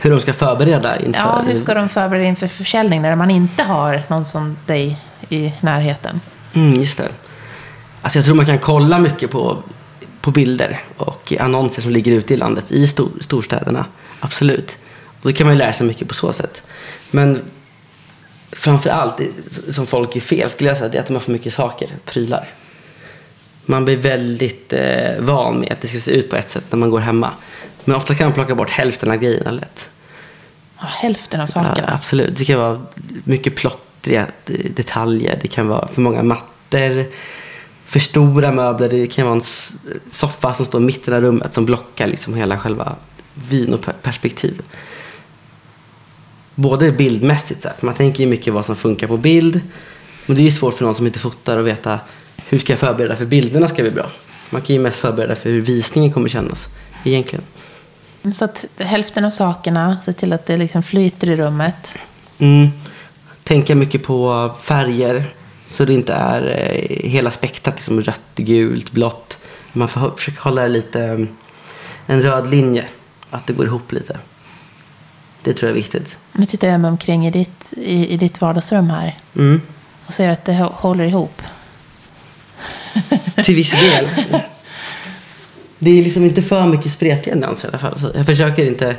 Hur 0.00 0.10
de 0.10 0.20
ska 0.20 0.32
förbereda 0.32 1.00
inför... 1.00 1.20
Ja, 1.20 1.42
hur 1.46 1.54
ska 1.54 1.74
de 1.74 1.88
förbereda 1.88 2.24
inför 2.24 2.48
försäljning 2.48 3.02
när 3.02 3.16
man 3.16 3.30
inte 3.30 3.62
har 3.62 4.02
någon 4.08 4.24
som 4.24 4.56
dig 4.66 4.98
i 5.28 5.52
närheten? 5.60 6.20
Mm, 6.52 6.72
just 6.74 6.96
det. 6.96 7.08
Alltså 8.02 8.18
jag 8.18 8.26
tror 8.26 8.34
man 8.34 8.46
kan 8.46 8.58
kolla 8.58 8.98
mycket 8.98 9.30
på, 9.30 9.62
på 10.20 10.30
bilder 10.30 10.80
och 10.96 11.32
annonser 11.40 11.82
som 11.82 11.90
ligger 11.90 12.12
ute 12.12 12.34
i 12.34 12.36
landet, 12.36 12.72
i 12.72 12.86
stor, 12.86 13.10
storstäderna. 13.20 13.84
Absolut. 14.20 14.78
Och 15.22 15.32
då 15.32 15.36
kan 15.36 15.46
man 15.46 15.54
ju 15.54 15.58
lära 15.58 15.72
sig 15.72 15.86
mycket 15.86 16.08
på 16.08 16.14
så 16.14 16.32
sätt. 16.32 16.62
Men 17.10 17.42
framför 18.52 18.90
allt, 18.90 19.20
som 19.70 19.86
folk 19.86 20.16
är 20.16 20.20
fel 20.20 20.50
skulle 20.50 20.70
jag 20.70 20.76
säga, 20.76 20.88
det 20.88 20.98
är 20.98 21.00
att 21.00 21.06
de 21.06 21.14
har 21.14 21.20
för 21.20 21.32
mycket 21.32 21.54
saker, 21.54 21.88
prylar. 22.04 22.48
Man 23.66 23.84
blir 23.84 23.96
väldigt 23.96 24.72
eh, 24.72 25.20
van 25.20 25.60
med 25.60 25.72
att 25.72 25.80
det 25.80 25.88
ska 25.88 25.98
se 25.98 26.10
ut 26.10 26.30
på 26.30 26.36
ett 26.36 26.50
sätt 26.50 26.64
när 26.70 26.78
man 26.78 26.90
går 26.90 27.00
hemma. 27.00 27.30
Men 27.84 27.96
ofta 27.96 28.14
kan 28.14 28.26
man 28.26 28.34
plocka 28.34 28.54
bort 28.54 28.70
hälften 28.70 29.10
av 29.10 29.16
grejerna 29.16 29.50
lätt. 29.50 29.90
Ja, 30.78 30.84
hälften 30.86 31.40
av 31.40 31.46
sakerna? 31.46 31.84
Ja, 31.88 31.94
absolut. 31.94 32.36
Det 32.36 32.44
kan 32.44 32.58
vara 32.58 32.86
mycket 33.24 33.56
plottriga 33.56 34.26
detaljer. 34.74 35.38
Det 35.42 35.48
kan 35.48 35.68
vara 35.68 35.88
för 35.88 36.00
många 36.00 36.22
mattor, 36.22 37.04
för 37.84 38.00
stora 38.00 38.52
möbler. 38.52 38.88
Det 38.88 39.06
kan 39.06 39.26
vara 39.26 39.36
en 39.36 39.42
soffa 40.10 40.54
som 40.54 40.66
står 40.66 40.80
i 40.80 40.84
mitten 40.84 41.14
av 41.14 41.20
rummet 41.20 41.54
som 41.54 41.66
blockar 41.66 42.06
liksom 42.06 42.34
hela 42.34 42.58
själva 42.58 42.96
vyn 43.34 43.74
och 43.74 43.86
perspektiv. 44.02 44.62
Både 46.54 46.92
bildmässigt, 46.92 47.62
för 47.62 47.86
man 47.86 47.94
tänker 47.94 48.24
ju 48.24 48.30
mycket 48.30 48.52
vad 48.52 48.66
som 48.66 48.76
funkar 48.76 49.06
på 49.06 49.16
bild. 49.16 49.60
Men 50.26 50.36
det 50.36 50.42
är 50.42 50.44
ju 50.44 50.50
svårt 50.50 50.74
för 50.74 50.84
någon 50.84 50.94
som 50.94 51.06
inte 51.06 51.18
fotar 51.18 51.58
att 51.58 51.64
veta 51.64 52.00
hur 52.48 52.58
ska 52.58 52.72
jag 52.72 52.80
förbereda 52.80 53.16
för 53.16 53.26
bilderna 53.26 53.68
ska 53.68 53.82
bli 53.82 53.90
bra. 53.90 54.06
Man 54.50 54.62
kan 54.62 54.76
ju 54.76 54.82
mest 54.82 54.98
förbereda 54.98 55.34
för 55.34 55.50
hur 55.50 55.60
visningen 55.60 56.12
kommer 56.12 56.28
kännas 56.28 56.68
egentligen. 57.04 57.44
Så 58.32 58.44
att 58.44 58.64
hälften 58.76 59.24
av 59.24 59.30
sakerna, 59.30 59.98
se 60.04 60.12
till 60.12 60.32
att 60.32 60.46
det 60.46 60.56
liksom 60.56 60.82
flyter 60.82 61.28
i 61.28 61.36
rummet. 61.36 61.98
Mm. 62.38 62.68
Tänka 63.44 63.74
mycket 63.74 64.02
på 64.02 64.50
färger. 64.62 65.24
Så 65.70 65.84
det 65.84 65.94
inte 65.94 66.12
är 66.12 66.42
eh, 66.42 67.10
hela 67.10 67.30
spektrat, 67.30 67.74
liksom 67.74 68.00
rött, 68.00 68.20
gult, 68.36 68.90
blått. 68.90 69.38
Man 69.72 69.88
får 69.88 70.10
försöka 70.16 70.40
hålla 70.40 70.66
lite 70.66 71.04
mm, 71.04 71.28
en 72.06 72.22
röd 72.22 72.50
linje. 72.50 72.84
Att 73.30 73.46
det 73.46 73.52
går 73.52 73.66
ihop 73.66 73.92
lite. 73.92 74.18
Det 75.44 75.52
tror 75.52 75.68
jag 75.68 75.78
är 75.78 75.82
viktigt. 75.82 76.18
Nu 76.32 76.46
tittar 76.46 76.68
jag 76.68 76.80
mig 76.80 76.90
omkring 76.90 77.26
i 77.26 77.30
ditt, 77.30 77.72
i, 77.76 78.08
i 78.08 78.16
ditt 78.16 78.40
vardagsrum 78.40 78.90
här. 78.90 79.18
Mm. 79.36 79.60
Och 80.06 80.14
ser 80.14 80.30
att 80.30 80.44
det 80.44 80.52
håller 80.72 81.04
ihop. 81.04 81.42
Till 83.44 83.54
viss 83.54 83.70
del. 83.70 84.08
Det 85.78 85.90
är 85.90 86.04
liksom 86.04 86.24
inte 86.24 86.42
för 86.42 86.66
mycket 86.66 86.92
spretiga 86.92 87.34
nyanser 87.34 87.68
i 87.68 87.70
alla 87.70 87.78
fall. 87.78 87.98
Så 88.00 88.10
jag 88.14 88.26
försöker 88.26 88.66
inte... 88.66 88.96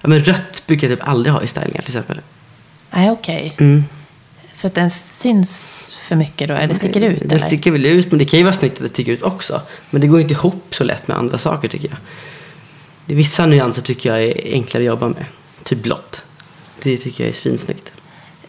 Ja, 0.00 0.08
men 0.08 0.24
rött 0.24 0.62
brukar 0.66 0.88
jag 0.88 0.98
typ 0.98 1.08
aldrig 1.08 1.32
ha 1.32 1.42
i 1.42 1.46
stylingar 1.46 1.82
till 1.82 1.90
exempel. 1.90 2.20
Nej, 2.90 3.10
okej. 3.10 3.52
Okay. 3.54 3.66
Mm. 3.66 3.84
För 4.54 4.68
att 4.68 4.74
den 4.74 4.90
syns 4.90 5.98
för 6.02 6.16
mycket 6.16 6.48
då? 6.48 6.54
Eller 6.54 6.74
sticker 6.74 7.00
ut? 7.00 7.18
Den 7.18 7.30
eller? 7.30 7.46
sticker 7.46 7.70
väl 7.70 7.86
ut, 7.86 8.10
men 8.10 8.18
det 8.18 8.24
kan 8.24 8.38
ju 8.38 8.44
vara 8.44 8.54
snyggt 8.54 8.76
att 8.76 8.82
det 8.82 8.88
sticker 8.88 9.12
ut 9.12 9.22
också. 9.22 9.60
Men 9.90 10.00
det 10.00 10.06
går 10.06 10.20
inte 10.20 10.34
ihop 10.34 10.74
så 10.74 10.84
lätt 10.84 11.08
med 11.08 11.16
andra 11.16 11.38
saker 11.38 11.68
tycker 11.68 11.88
jag. 11.88 11.98
Vissa 13.16 13.46
nyanser 13.46 13.82
tycker 13.82 14.08
jag 14.10 14.24
är 14.24 14.52
enklare 14.52 14.82
att 14.82 14.86
jobba 14.86 15.08
med. 15.08 15.24
Typ 15.66 15.82
blått. 15.82 16.24
Det 16.82 16.96
tycker 16.96 17.24
jag 17.24 17.28
är 17.28 17.34
svinsnyggt. 17.34 17.92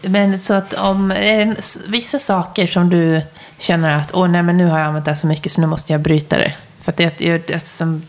Men 0.01 0.39
så 0.39 0.53
att 0.53 0.73
om, 0.73 1.11
är 1.11 1.45
det 1.45 1.77
vissa 1.87 2.19
saker 2.19 2.67
som 2.67 2.89
du 2.89 3.21
känner 3.57 3.97
att 3.97 4.13
åh 4.13 4.27
nej 4.27 4.43
men 4.43 4.57
nu 4.57 4.65
har 4.65 4.79
jag 4.79 4.87
använt 4.87 5.05
det 5.05 5.11
här 5.11 5.15
så 5.15 5.27
mycket 5.27 5.51
så 5.51 5.61
nu 5.61 5.67
måste 5.67 5.91
jag 5.91 6.01
bryta 6.01 6.37
det. 6.37 6.53
För 6.81 6.91
att 6.91 6.97
det, 6.97 7.17
det, 7.17 7.47
det 7.47 7.65
som, 7.65 8.03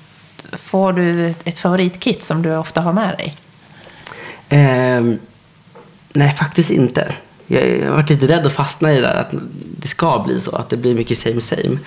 får 0.52 0.92
du 0.92 1.34
ett 1.44 1.58
favoritkit 1.58 2.24
som 2.24 2.42
du 2.42 2.56
ofta 2.56 2.80
har 2.80 2.92
med 2.92 3.16
dig? 3.16 3.36
Eh, 4.48 5.14
nej, 6.12 6.32
faktiskt 6.32 6.70
inte. 6.70 7.14
Jag 7.46 7.60
har 7.60 7.90
varit 7.90 8.10
lite 8.10 8.26
rädd 8.26 8.46
att 8.46 8.52
fastna 8.52 8.92
i 8.92 8.94
det 8.94 9.00
där 9.00 9.14
att 9.14 9.30
det 9.76 9.88
ska 9.88 10.22
bli 10.26 10.40
så, 10.40 10.56
att 10.56 10.68
det 10.68 10.76
blir 10.76 10.94
mycket 10.94 11.18
same 11.18 11.40
same. 11.40 11.78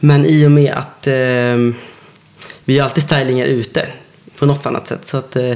Men 0.00 0.26
i 0.26 0.46
och 0.46 0.50
med 0.50 0.72
att 0.72 1.06
eh, 1.06 1.74
vi 2.64 2.78
har 2.78 2.84
alltid 2.84 3.04
stylingar 3.04 3.46
ute 3.46 3.88
på 4.38 4.46
något 4.46 4.66
annat 4.66 4.86
sätt. 4.86 5.04
Så 5.04 5.16
att 5.16 5.36
eh, 5.36 5.52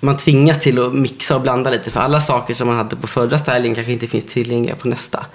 man 0.00 0.16
tvingas 0.16 0.58
till 0.58 0.82
att 0.82 0.94
mixa 0.94 1.36
och 1.36 1.42
blanda 1.42 1.70
lite. 1.70 1.90
För 1.90 2.00
alla 2.00 2.20
saker 2.20 2.54
som 2.54 2.66
man 2.66 2.76
hade 2.76 2.96
på 2.96 3.06
förra 3.06 3.38
stylingen 3.38 3.74
kanske 3.74 3.92
inte 3.92 4.06
finns 4.06 4.26
tillgängliga 4.26 4.76
på 4.76 4.88
nästa. 4.88 5.26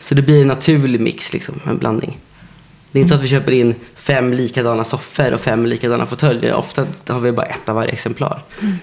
Så 0.00 0.14
det 0.14 0.22
blir 0.22 0.42
en 0.42 0.48
naturlig 0.48 1.00
mix, 1.00 1.32
liksom, 1.32 1.60
en 1.66 1.78
blandning. 1.78 2.18
Det 2.92 2.98
är 2.98 3.00
inte 3.00 3.08
så 3.08 3.14
att 3.14 3.24
vi 3.24 3.28
köper 3.28 3.52
in 3.52 3.74
fem 3.94 4.32
likadana 4.32 4.84
soffor 4.84 5.34
och 5.34 5.40
fem 5.40 5.66
likadana 5.66 6.06
fåtöljer. 6.06 6.54
Ofta 6.54 6.86
har 7.08 7.20
vi 7.20 7.32
bara 7.32 7.46
ett 7.46 7.68
av 7.68 7.74
varje 7.74 7.92
exemplar. 7.92 8.42
Mm. 8.60 8.74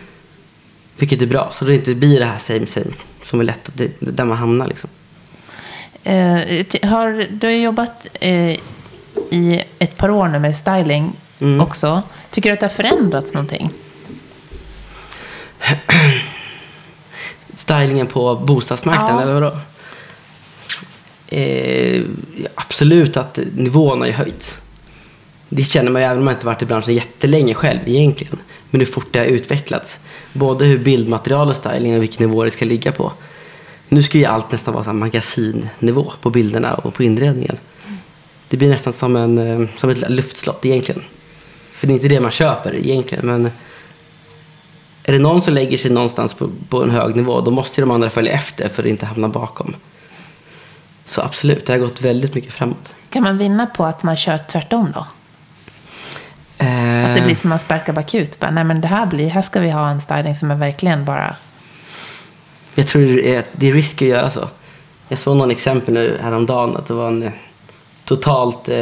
Vilket 0.98 1.22
är 1.22 1.26
bra, 1.26 1.50
så 1.54 1.66
det 1.66 1.76
inte 1.76 1.96
blir 1.96 2.20
det 2.20 2.26
här 2.26 2.38
same 2.38 2.66
same 2.66 2.86
som 3.26 3.40
är 3.40 3.44
lätt, 3.44 3.70
det, 3.74 3.92
där 4.00 4.26
man 4.26 4.38
hamnar 4.38 4.68
liksom. 4.68 4.90
Eh, 6.04 6.90
har, 6.90 7.28
du 7.32 7.48
har 7.48 7.54
jobbat 7.54 8.08
eh, 8.22 8.58
i 9.30 9.64
ett 9.80 9.98
par 9.98 10.10
år 10.10 10.28
nu 10.28 10.40
med 10.40 10.58
styling 10.58 11.12
mm. 11.40 11.62
också. 11.62 12.04
Tycker 12.32 12.50
du 12.50 12.54
att 12.54 12.60
det 12.60 12.66
har 12.66 12.74
förändrats 12.74 13.34
någonting? 13.34 13.72
Stylingen 17.54 18.08
på 18.08 18.36
bostadsmarknaden, 18.36 19.16
ja. 19.16 19.22
eller 19.22 19.34
vadå? 19.34 19.58
Eh, 21.28 22.04
absolut 22.56 23.18
att 23.18 23.40
nivån 23.56 24.00
har 24.00 24.08
ju 24.08 24.14
höjts. 24.14 24.60
Det 25.50 25.64
känner 25.64 25.92
man 25.92 26.02
ju 26.02 26.06
även 26.06 26.18
om 26.18 26.26
man 26.26 26.34
inte 26.34 26.46
varit 26.46 26.62
i 26.62 26.66
branschen 26.66 26.96
jättelänge 26.96 27.54
själv 27.54 27.80
egentligen. 27.86 28.38
Men 28.70 28.82
hur 28.82 28.86
fort 28.86 29.08
det 29.12 29.20
har 29.20 29.26
utvecklats. 29.26 30.00
Både 30.34 30.66
hur 30.66 30.78
bildmaterial 30.78 31.50
och 31.50 31.56
styling 31.56 31.96
och 31.96 32.02
vilken 32.02 32.28
nivå 32.28 32.44
det 32.44 32.52
ska 32.52 32.66
ligga 32.66 32.92
på. 32.92 33.12
Nu 33.90 34.04
ska 34.04 34.18
ju 34.18 34.26
allt 34.26 34.52
nästan 34.52 34.74
vara 34.74 34.94
magasinnivå 34.94 36.14
på 36.22 36.30
bilderna 36.30 36.74
och 36.74 36.94
på 36.94 37.04
inredningen. 37.04 37.58
Det 38.48 38.58
blir 38.58 38.70
nästan 38.70 38.94
som, 38.94 39.16
en, 39.16 39.38
eh, 39.38 39.68
som 39.76 39.90
ett 39.90 40.10
luftslott 40.10 40.66
egentligen. 40.66 41.02
För 41.74 41.88
det 41.88 41.94
är 41.94 41.96
inte 41.96 42.08
det 42.08 42.20
man 42.20 42.32
köper 42.32 42.76
egentligen. 42.76 43.26
Men 43.26 43.52
är 45.10 45.14
det 45.14 45.20
någon 45.20 45.42
som 45.42 45.54
lägger 45.54 45.78
sig 45.78 45.92
någonstans 45.92 46.34
på, 46.34 46.50
på 46.70 46.84
en 46.84 46.90
hög 46.90 47.16
nivå 47.16 47.42
då 47.42 47.52
måste 47.52 47.82
de 47.82 47.92
andra 47.92 48.10
följa 48.10 48.32
efter 48.32 48.70
för 48.70 48.84
att 48.84 48.90
inte 48.90 49.06
hamna 49.06 49.28
bakom. 49.28 49.76
Så 51.06 51.22
absolut, 51.22 51.66
det 51.66 51.74
har 51.74 51.80
gått 51.80 52.02
väldigt 52.02 52.36
mycket 52.36 52.54
framåt. 52.54 52.94
Kan 53.10 53.24
man 53.24 53.38
vinna 53.38 53.66
på 53.66 53.86
att 53.86 54.04
man 54.04 54.18
kör 54.18 54.38
tvärtom 54.38 54.92
då? 54.94 55.08
Eh... 56.58 57.10
Att 57.10 57.18
det 57.18 57.24
blir 57.26 57.36
som 57.36 57.50
att 57.50 57.52
man 57.52 57.60
sparkar 57.60 57.94
bakut. 57.94 58.40
Bara, 58.40 58.52
nej 58.52 58.64
men 58.64 58.82
det 58.82 58.88
här, 58.88 59.06
blir, 59.06 59.30
här 59.30 59.42
ska 59.42 59.60
vi 59.60 59.70
ha 59.70 59.90
en 59.90 60.02
styling 60.02 60.36
som 60.36 60.52
är 60.52 60.56
verkligen 60.56 61.06
bara... 61.06 61.36
Jag 62.76 62.88
tror 62.88 63.02
det 63.02 63.36
är, 63.36 63.44
det 63.52 63.70
är 63.70 63.74
risk 63.74 64.02
att 64.02 64.08
göra 64.08 64.30
så. 64.30 64.50
Jag 65.08 65.20
såg 65.20 65.38
någon 65.38 65.52
exempel 65.52 65.94
nu 65.94 66.20
häromdagen 66.22 66.78
att 66.78 66.88
det 66.88 66.94
var 66.94 67.08
en 67.08 67.24
eh, 67.24 67.32
totalt 68.06 68.70
eh, 68.70 68.76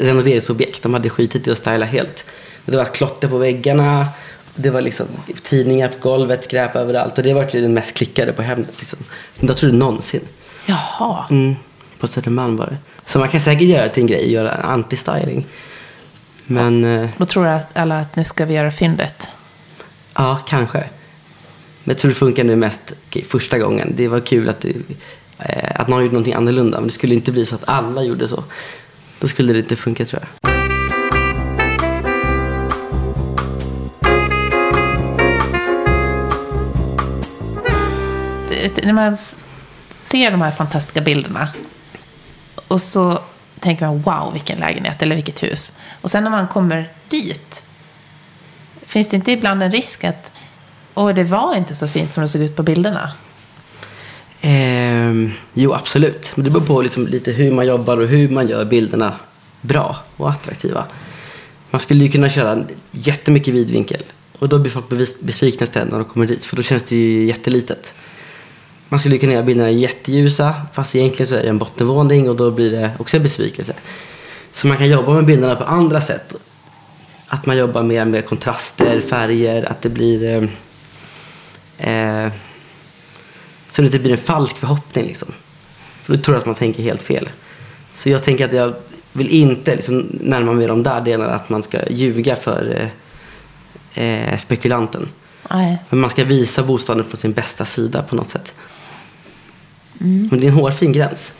renoveringsobjekt. 0.00 0.82
De 0.82 0.94
hade 0.94 1.10
skitit 1.10 1.46
i 1.46 1.50
att 1.50 1.58
styla 1.58 1.86
helt. 1.86 2.24
Det 2.64 2.76
var 2.76 2.84
klotter 2.84 3.28
på 3.28 3.38
väggarna. 3.38 4.06
Det 4.54 4.70
var 4.70 4.80
liksom 4.80 5.06
tidningar 5.42 5.88
på 5.88 6.08
golvet, 6.08 6.44
skräp 6.44 6.76
överallt. 6.76 7.18
Och 7.18 7.24
det 7.24 7.34
var 7.34 7.44
den 7.52 7.74
mest 7.74 7.96
klickade 7.96 8.32
på 8.32 8.42
Hemnet. 8.42 8.78
Liksom. 8.78 8.98
Jag 9.40 9.56
tror 9.56 9.70
det 9.70 9.76
någonsin. 9.76 10.20
Jaha. 10.66 11.24
Mm, 11.30 11.56
på 11.98 12.06
Södermalm 12.06 12.56
var 12.56 12.66
det. 12.66 12.76
Så 13.04 13.18
man 13.18 13.28
kan 13.28 13.40
säkert 13.40 13.68
göra 13.68 13.82
det 13.82 13.88
till 13.88 14.02
en 14.02 14.06
grej, 14.06 14.32
göra 14.32 14.52
en 14.52 14.82
anti-styling. 14.82 15.44
Men... 16.46 16.84
Ja. 16.84 17.02
Eh, 17.02 17.08
Då 17.16 17.24
tror 17.24 17.58
alla 17.72 18.00
att 18.00 18.16
nu 18.16 18.24
ska 18.24 18.44
vi 18.44 18.54
göra 18.54 18.70
fyndet. 18.70 19.28
Ja, 20.14 20.40
kanske. 20.46 20.78
Men 21.84 21.94
jag 21.94 21.98
tror 21.98 22.08
det 22.08 22.14
funkar 22.14 22.44
nu 22.44 22.56
mest 22.56 22.92
första 23.28 23.58
gången. 23.58 23.92
Det 23.96 24.08
var 24.08 24.20
kul 24.20 24.48
att, 24.48 24.60
det, 24.60 24.72
eh, 25.38 25.80
att 25.80 25.88
någon 25.88 26.00
gjorde 26.02 26.12
någonting 26.12 26.34
annorlunda. 26.34 26.78
Men 26.80 26.86
det 26.88 26.94
skulle 26.94 27.14
inte 27.14 27.32
bli 27.32 27.46
så 27.46 27.54
att 27.54 27.68
alla 27.68 28.02
gjorde 28.02 28.28
så. 28.28 28.44
Då 29.20 29.28
skulle 29.28 29.52
det 29.52 29.58
inte 29.58 29.76
funka 29.76 30.04
tror 30.04 30.22
jag. 30.42 30.51
När 38.82 38.92
man 38.92 39.16
ser 39.90 40.30
de 40.30 40.40
här 40.40 40.50
fantastiska 40.50 41.00
bilderna 41.00 41.48
och 42.68 42.82
så 42.82 43.18
tänker 43.60 43.86
man 43.86 44.02
wow 44.02 44.32
vilken 44.32 44.58
lägenhet 44.58 45.02
eller 45.02 45.16
vilket 45.16 45.42
hus. 45.42 45.72
Och 46.00 46.10
sen 46.10 46.24
när 46.24 46.30
man 46.30 46.48
kommer 46.48 46.92
dit, 47.08 47.62
finns 48.86 49.08
det 49.08 49.16
inte 49.16 49.32
ibland 49.32 49.62
en 49.62 49.72
risk 49.72 50.04
att 50.04 50.32
och 50.94 51.14
det 51.14 51.24
var 51.24 51.56
inte 51.56 51.74
så 51.74 51.88
fint 51.88 52.12
som 52.12 52.22
det 52.22 52.28
såg 52.28 52.42
ut 52.42 52.56
på 52.56 52.62
bilderna? 52.62 53.12
Eh, 54.40 55.12
jo, 55.54 55.72
absolut. 55.72 56.32
Men 56.34 56.44
det 56.44 56.50
beror 56.50 56.66
på 56.66 56.82
liksom 56.82 57.06
lite 57.06 57.32
hur 57.32 57.50
man 57.50 57.66
jobbar 57.66 57.96
och 57.96 58.06
hur 58.06 58.28
man 58.28 58.48
gör 58.48 58.64
bilderna 58.64 59.14
bra 59.60 59.96
och 60.16 60.30
attraktiva. 60.30 60.84
Man 61.70 61.80
skulle 61.80 62.04
ju 62.04 62.10
kunna 62.10 62.28
köra 62.28 62.64
jättemycket 62.90 63.54
vidvinkel 63.54 64.02
och 64.38 64.48
då 64.48 64.58
blir 64.58 64.72
folk 64.72 64.88
besvikna 65.20 65.64
istället 65.64 65.90
när 65.90 65.98
de 65.98 66.04
kommer 66.04 66.26
dit 66.26 66.44
för 66.44 66.56
då 66.56 66.62
känns 66.62 66.82
det 66.82 66.96
ju 66.96 67.24
jättelitet. 67.26 67.94
Man 68.92 69.00
skulle 69.00 69.18
kunna 69.18 69.32
göra 69.32 69.42
bilderna 69.42 69.70
jätteljusa 69.70 70.54
fast 70.72 70.94
egentligen 70.94 71.28
så 71.28 71.34
är 71.34 71.42
det 71.42 71.48
en 71.48 71.58
bottenvåning 71.58 72.28
och 72.28 72.36
då 72.36 72.50
blir 72.50 72.70
det 72.70 72.90
också 72.98 73.16
en 73.16 73.22
besvikelse. 73.22 73.74
Så 74.52 74.66
man 74.66 74.76
kan 74.76 74.88
jobba 74.88 75.12
med 75.12 75.24
bilderna 75.24 75.56
på 75.56 75.64
andra 75.64 76.00
sätt. 76.00 76.34
Att 77.26 77.46
man 77.46 77.56
jobbar 77.56 77.82
mer 77.82 78.04
med 78.04 78.26
kontraster, 78.26 79.00
färger, 79.00 79.70
att 79.70 79.82
det 79.82 79.88
blir... 79.88 80.48
Eh, 81.78 81.88
eh, 81.88 82.32
så 83.70 83.82
det 83.82 83.86
inte 83.86 83.98
blir 83.98 84.12
en 84.12 84.18
falsk 84.18 84.56
förhoppning 84.56 85.06
liksom. 85.06 85.32
För 86.02 86.16
då 86.16 86.22
tror 86.22 86.34
jag 86.34 86.40
att 86.40 86.46
man 86.46 86.54
tänker 86.54 86.82
helt 86.82 87.02
fel. 87.02 87.28
Så 87.94 88.08
jag 88.08 88.22
tänker 88.22 88.44
att 88.44 88.52
jag 88.52 88.74
vill 89.12 89.28
inte 89.28 89.76
liksom 89.76 90.06
närma 90.20 90.52
mig 90.52 90.66
de 90.66 90.82
där 90.82 91.00
delarna 91.00 91.32
att 91.32 91.48
man 91.48 91.62
ska 91.62 91.78
ljuga 91.90 92.36
för 92.36 92.90
eh, 93.94 94.04
eh, 94.04 94.38
spekulanten. 94.38 95.08
Nej. 95.50 95.78
Men 95.90 96.00
man 96.00 96.10
ska 96.10 96.24
visa 96.24 96.62
bostaden 96.62 97.04
från 97.04 97.16
sin 97.16 97.32
bästa 97.32 97.64
sida 97.64 98.02
på 98.02 98.16
något 98.16 98.28
sätt. 98.28 98.54
Men 100.02 100.40
det 100.40 100.46
är 100.46 100.48
en 100.48 100.54
hårfin 100.54 100.92
gräns. 100.92 101.34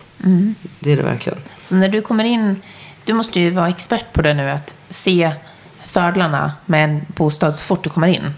Det 0.80 0.92
är 0.92 0.96
det 0.96 1.02
verkligen. 1.02 1.38
Så 1.60 1.74
när 1.74 1.88
du 1.88 2.02
kommer 2.02 2.24
in, 2.24 2.62
du 3.04 3.12
måste 3.12 3.40
ju 3.40 3.50
vara 3.50 3.68
expert 3.68 4.12
på 4.12 4.22
det 4.22 4.34
nu, 4.34 4.50
att 4.50 4.74
se 4.90 5.32
fördelarna 5.84 6.52
med 6.66 6.84
en 6.84 7.00
bostad 7.16 7.54
så 7.54 7.64
fort 7.64 7.84
du 7.84 7.90
kommer 7.90 8.08
in. 8.08 8.34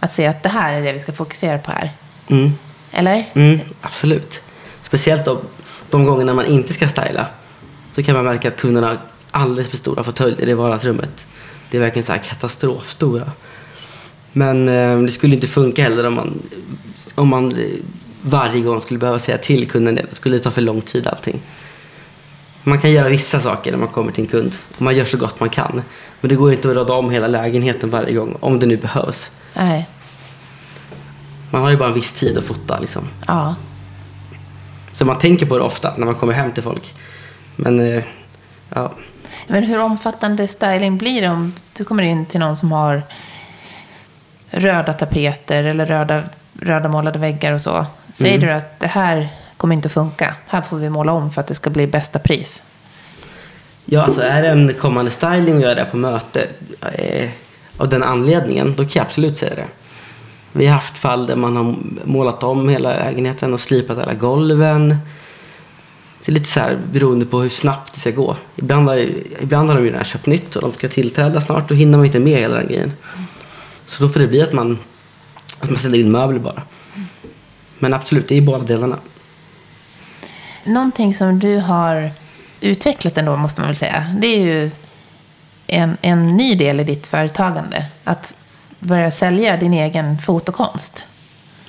Att 0.00 0.12
se 0.12 0.26
att 0.26 0.42
det 0.42 0.48
här 0.48 0.72
är 0.72 0.82
det 0.82 0.92
vi 0.92 0.98
ska 0.98 1.12
fokusera 1.12 1.58
på 1.58 1.70
här. 1.70 1.92
Mm. 2.28 2.52
Eller? 2.90 3.26
Mm, 3.34 3.60
absolut. 3.80 4.42
Speciellt 4.82 5.24
då, 5.24 5.40
de 5.90 6.04
gångerna 6.04 6.34
man 6.34 6.46
inte 6.46 6.72
ska 6.72 6.88
styla. 6.88 7.26
Så 7.92 8.02
kan 8.02 8.14
man 8.14 8.24
märka 8.24 8.48
att 8.48 8.56
kunderna 8.56 8.86
har 8.86 8.98
alldeles 9.30 9.68
för 9.68 9.76
stora 9.76 10.04
fåtöljer 10.04 10.48
i 10.48 10.54
vardagsrummet. 10.54 11.26
Det 11.70 11.76
är 11.76 11.80
verkligen 11.80 12.06
så 12.06 12.12
här 12.12 12.18
katastrofstora. 12.18 13.32
Men 14.32 14.68
eh, 14.68 14.98
det 14.98 15.12
skulle 15.12 15.34
inte 15.34 15.46
funka 15.46 15.82
heller 15.82 16.06
om 16.06 16.14
man, 16.14 16.42
om 17.14 17.28
man 17.28 17.52
varje 18.24 18.60
gång 18.60 18.80
skulle 18.80 18.98
behöva 18.98 19.18
säga 19.18 19.38
till 19.38 19.70
kunden 19.70 19.94
det. 19.94 20.02
Det 20.08 20.14
skulle 20.14 20.38
ta 20.38 20.50
för 20.50 20.62
lång 20.62 20.80
tid 20.80 21.06
allting. 21.06 21.42
Man 22.62 22.80
kan 22.80 22.90
göra 22.92 23.08
vissa 23.08 23.40
saker 23.40 23.70
när 23.70 23.78
man 23.78 23.88
kommer 23.88 24.12
till 24.12 24.24
en 24.24 24.30
kund. 24.30 24.52
Och 24.76 24.82
man 24.82 24.96
gör 24.96 25.04
så 25.04 25.16
gott 25.16 25.40
man 25.40 25.48
kan. 25.48 25.82
Men 26.20 26.28
det 26.28 26.34
går 26.34 26.52
inte 26.52 26.70
att 26.70 26.76
råda 26.76 26.94
om 26.94 27.10
hela 27.10 27.26
lägenheten 27.26 27.90
varje 27.90 28.12
gång. 28.12 28.36
Om 28.40 28.58
det 28.58 28.66
nu 28.66 28.76
behövs. 28.76 29.30
Nej. 29.54 29.88
Man 31.50 31.62
har 31.62 31.70
ju 31.70 31.76
bara 31.76 31.88
en 31.88 31.94
viss 31.94 32.12
tid 32.12 32.38
att 32.38 32.44
fota 32.44 32.78
liksom. 32.78 33.08
Ja. 33.26 33.54
Så 34.92 35.04
man 35.04 35.18
tänker 35.18 35.46
på 35.46 35.58
det 35.58 35.64
ofta 35.64 35.94
när 35.96 36.06
man 36.06 36.14
kommer 36.14 36.32
hem 36.32 36.52
till 36.52 36.62
folk. 36.62 36.94
Men 37.56 37.80
eh, 37.80 38.04
ja, 38.68 38.92
Men 39.46 39.64
hur 39.64 39.80
omfattande 39.80 40.48
styling 40.48 40.98
blir 40.98 41.22
det 41.22 41.28
om 41.28 41.52
du 41.72 41.84
kommer 41.84 42.02
in 42.02 42.26
till 42.26 42.40
någon 42.40 42.56
som 42.56 42.72
har 42.72 43.02
röda 44.50 44.92
tapeter 44.92 45.64
eller 45.64 45.86
röda, 45.86 46.22
röda 46.60 46.88
målade 46.88 47.18
väggar 47.18 47.52
och 47.52 47.60
så? 47.60 47.86
Säger 48.14 48.38
du 48.38 48.52
att 48.52 48.80
det 48.80 48.86
här 48.86 49.28
kommer 49.56 49.74
inte 49.74 49.86
att 49.86 49.92
funka. 49.92 50.34
Här 50.46 50.62
får 50.62 50.76
vi 50.76 50.90
måla 50.90 51.12
om 51.12 51.30
för 51.30 51.40
att 51.40 51.46
det 51.46 51.54
ska 51.54 51.70
bli 51.70 51.86
bästa 51.86 52.18
pris. 52.18 52.62
ja 53.84 54.02
alltså 54.02 54.20
är 54.20 54.42
det 54.42 54.48
en 54.48 54.74
kommande 54.74 55.10
styling 55.10 55.56
och 55.56 55.62
jag 55.62 55.70
är 55.70 55.76
där 55.76 55.84
på 55.84 55.96
möte 55.96 56.46
eh, 56.92 57.30
av 57.76 57.88
den 57.88 58.02
anledningen, 58.02 58.74
då 58.76 58.82
kan 58.82 58.90
jag 58.94 59.06
absolut 59.06 59.38
säga 59.38 59.54
det. 59.54 59.66
Vi 60.52 60.66
har 60.66 60.74
haft 60.74 60.98
fall 60.98 61.26
där 61.26 61.36
man 61.36 61.56
har 61.56 61.76
målat 62.04 62.42
om 62.42 62.68
hela 62.68 62.88
lägenheten 62.88 63.54
och 63.54 63.60
slipat 63.60 63.98
alla 63.98 64.14
golven. 64.14 64.88
Det 66.24 66.30
är 66.30 66.32
lite 66.32 66.50
så 66.50 66.60
här 66.60 66.78
beroende 66.92 67.26
på 67.26 67.40
hur 67.40 67.48
snabbt 67.48 67.94
det 67.94 68.00
ska 68.00 68.10
gå. 68.10 68.36
Ibland 68.56 68.88
har, 68.88 68.96
ibland 69.40 69.68
har 69.68 69.76
de 69.76 69.84
ju 69.84 69.90
redan 69.90 70.04
köpt 70.04 70.26
nytt 70.26 70.56
och 70.56 70.62
de 70.62 70.72
ska 70.72 70.88
tillträda 70.88 71.40
snart. 71.40 71.68
Då 71.68 71.74
hinner 71.74 71.98
man 71.98 72.06
inte 72.06 72.20
med 72.20 72.38
hela 72.38 72.56
den 72.56 72.66
grejen. 72.66 72.92
Så 73.86 74.02
då 74.02 74.08
får 74.08 74.20
det 74.20 74.26
bli 74.26 74.42
att 74.42 74.52
man, 74.52 74.78
att 75.60 75.70
man 75.70 75.78
ställer 75.78 75.98
in 75.98 76.12
möbler 76.12 76.38
bara. 76.38 76.62
Men 77.78 77.94
absolut, 77.94 78.28
det 78.28 78.36
är 78.36 78.40
båda 78.40 78.64
delarna. 78.64 78.98
Någonting 80.64 81.14
som 81.14 81.38
du 81.38 81.58
har 81.58 82.10
utvecklat 82.60 83.18
ändå, 83.18 83.36
måste 83.36 83.60
man 83.60 83.68
väl 83.68 83.76
säga. 83.76 84.16
Det 84.20 84.26
är 84.26 84.40
ju 84.40 84.70
en, 85.66 85.96
en 86.02 86.36
ny 86.36 86.54
del 86.54 86.80
i 86.80 86.84
ditt 86.84 87.06
företagande. 87.06 87.86
Att 88.04 88.34
börja 88.78 89.10
sälja 89.10 89.56
din 89.56 89.74
egen 89.74 90.18
fotokonst. 90.18 91.04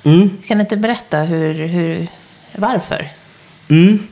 Mm. 0.02 0.30
Kan 0.46 0.58
du 0.58 0.62
inte 0.62 0.76
berätta 0.76 1.18
hur, 1.18 1.66
hur, 1.66 2.06
varför? 2.52 3.12
Mm. 3.68 4.06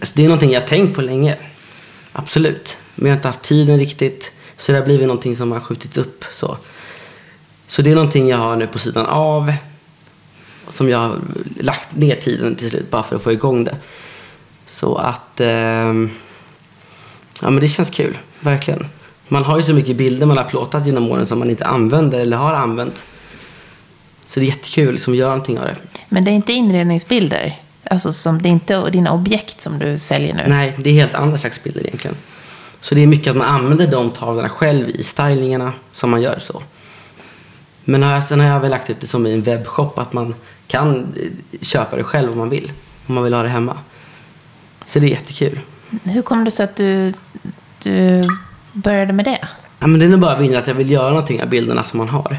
Alltså 0.00 0.14
det 0.14 0.22
är 0.24 0.28
någonting 0.28 0.50
jag 0.50 0.60
har 0.60 0.68
tänkt 0.68 0.94
på 0.94 1.02
länge. 1.02 1.36
Absolut. 2.12 2.76
Men 2.94 3.06
jag 3.06 3.12
har 3.12 3.16
inte 3.16 3.28
haft 3.28 3.42
tiden 3.42 3.78
riktigt. 3.78 4.32
Så 4.56 4.72
det 4.72 4.78
har 4.78 4.84
blivit 4.84 5.06
någonting 5.06 5.36
som 5.36 5.52
har 5.52 5.60
skjutits 5.60 5.96
upp. 5.96 6.24
Så, 6.32 6.56
så 7.72 7.82
det 7.82 7.90
är 7.90 7.94
någonting 7.94 8.28
jag 8.28 8.38
har 8.38 8.56
nu 8.56 8.66
på 8.66 8.78
sidan 8.78 9.06
av. 9.06 9.52
Som 10.68 10.88
jag 10.88 10.98
har 10.98 11.18
lagt 11.60 11.96
ner 11.96 12.16
tiden 12.16 12.54
till 12.54 12.70
slut 12.70 12.90
bara 12.90 13.02
för 13.02 13.16
att 13.16 13.22
få 13.22 13.32
igång 13.32 13.64
det. 13.64 13.76
Så 14.66 14.96
att... 14.96 15.40
ehm, 15.40 16.10
ja 17.42 17.50
men 17.50 17.60
det 17.60 17.68
känns 17.68 17.90
kul. 17.90 18.18
Verkligen. 18.40 18.86
Man 19.28 19.44
har 19.44 19.56
ju 19.56 19.62
så 19.62 19.72
mycket 19.72 19.96
bilder 19.96 20.26
man 20.26 20.36
har 20.36 20.44
plåtat 20.44 20.86
genom 20.86 21.10
åren 21.10 21.26
som 21.26 21.38
man 21.38 21.50
inte 21.50 21.66
använder 21.66 22.20
eller 22.20 22.36
har 22.36 22.54
använt. 22.54 23.04
Så 24.26 24.40
det 24.40 24.46
är 24.46 24.48
jättekul 24.48 24.92
liksom, 24.92 25.12
att 25.12 25.18
göra 25.18 25.30
någonting 25.30 25.58
av 25.58 25.64
det. 25.64 25.76
Men 26.08 26.24
det 26.24 26.30
är 26.30 26.34
inte 26.34 26.52
inredningsbilder? 26.52 27.60
Alltså 27.90 28.12
som, 28.12 28.42
det 28.42 28.48
är 28.48 28.50
inte 28.50 28.90
dina 28.90 29.12
objekt 29.12 29.60
som 29.60 29.78
du 29.78 29.98
säljer 29.98 30.34
nu? 30.34 30.42
Nej, 30.46 30.74
det 30.78 30.90
är 30.90 30.94
helt 30.94 31.14
andra 31.14 31.38
slags 31.38 31.62
bilder 31.62 31.80
egentligen. 31.86 32.16
Så 32.80 32.94
det 32.94 33.02
är 33.02 33.06
mycket 33.06 33.30
att 33.30 33.36
man 33.36 33.46
använder 33.46 33.86
de 33.86 34.10
tavlorna 34.10 34.48
själv 34.48 34.88
i 34.88 35.02
stylingarna 35.02 35.72
som 35.92 36.10
man 36.10 36.22
gör 36.22 36.38
så. 36.38 36.62
Men 37.84 38.02
har 38.02 38.20
sen 38.20 38.40
har 38.40 38.46
jag 38.46 38.60
väl 38.60 38.70
lagt 38.70 38.90
ut 38.90 39.00
det 39.00 39.06
som 39.06 39.26
i 39.26 39.32
en 39.32 39.42
webbshop 39.42 39.98
att 39.98 40.12
man 40.12 40.34
kan 40.66 40.96
eh, 40.96 41.60
köpa 41.60 41.96
det 41.96 42.04
själv 42.04 42.32
om 42.32 42.38
man 42.38 42.48
vill. 42.48 42.72
Om 43.06 43.14
man 43.14 43.24
vill 43.24 43.34
ha 43.34 43.42
det 43.42 43.48
hemma. 43.48 43.78
Så 44.86 44.98
det 44.98 45.06
är 45.06 45.10
jättekul. 45.10 45.60
Hur 46.04 46.22
kom 46.22 46.44
det 46.44 46.50
sig 46.50 46.64
att 46.64 46.76
du, 46.76 47.12
du 47.82 48.22
började 48.72 49.12
med 49.12 49.24
det? 49.24 49.48
Ja, 49.78 49.86
men 49.86 50.00
det 50.00 50.06
är 50.06 50.08
nog 50.08 50.20
bara 50.20 50.38
vinna 50.38 50.58
att 50.58 50.66
jag 50.66 50.74
vill 50.74 50.90
göra 50.90 51.08
någonting 51.08 51.42
av 51.42 51.48
bilderna 51.48 51.82
som 51.82 51.98
man 51.98 52.08
har. 52.08 52.36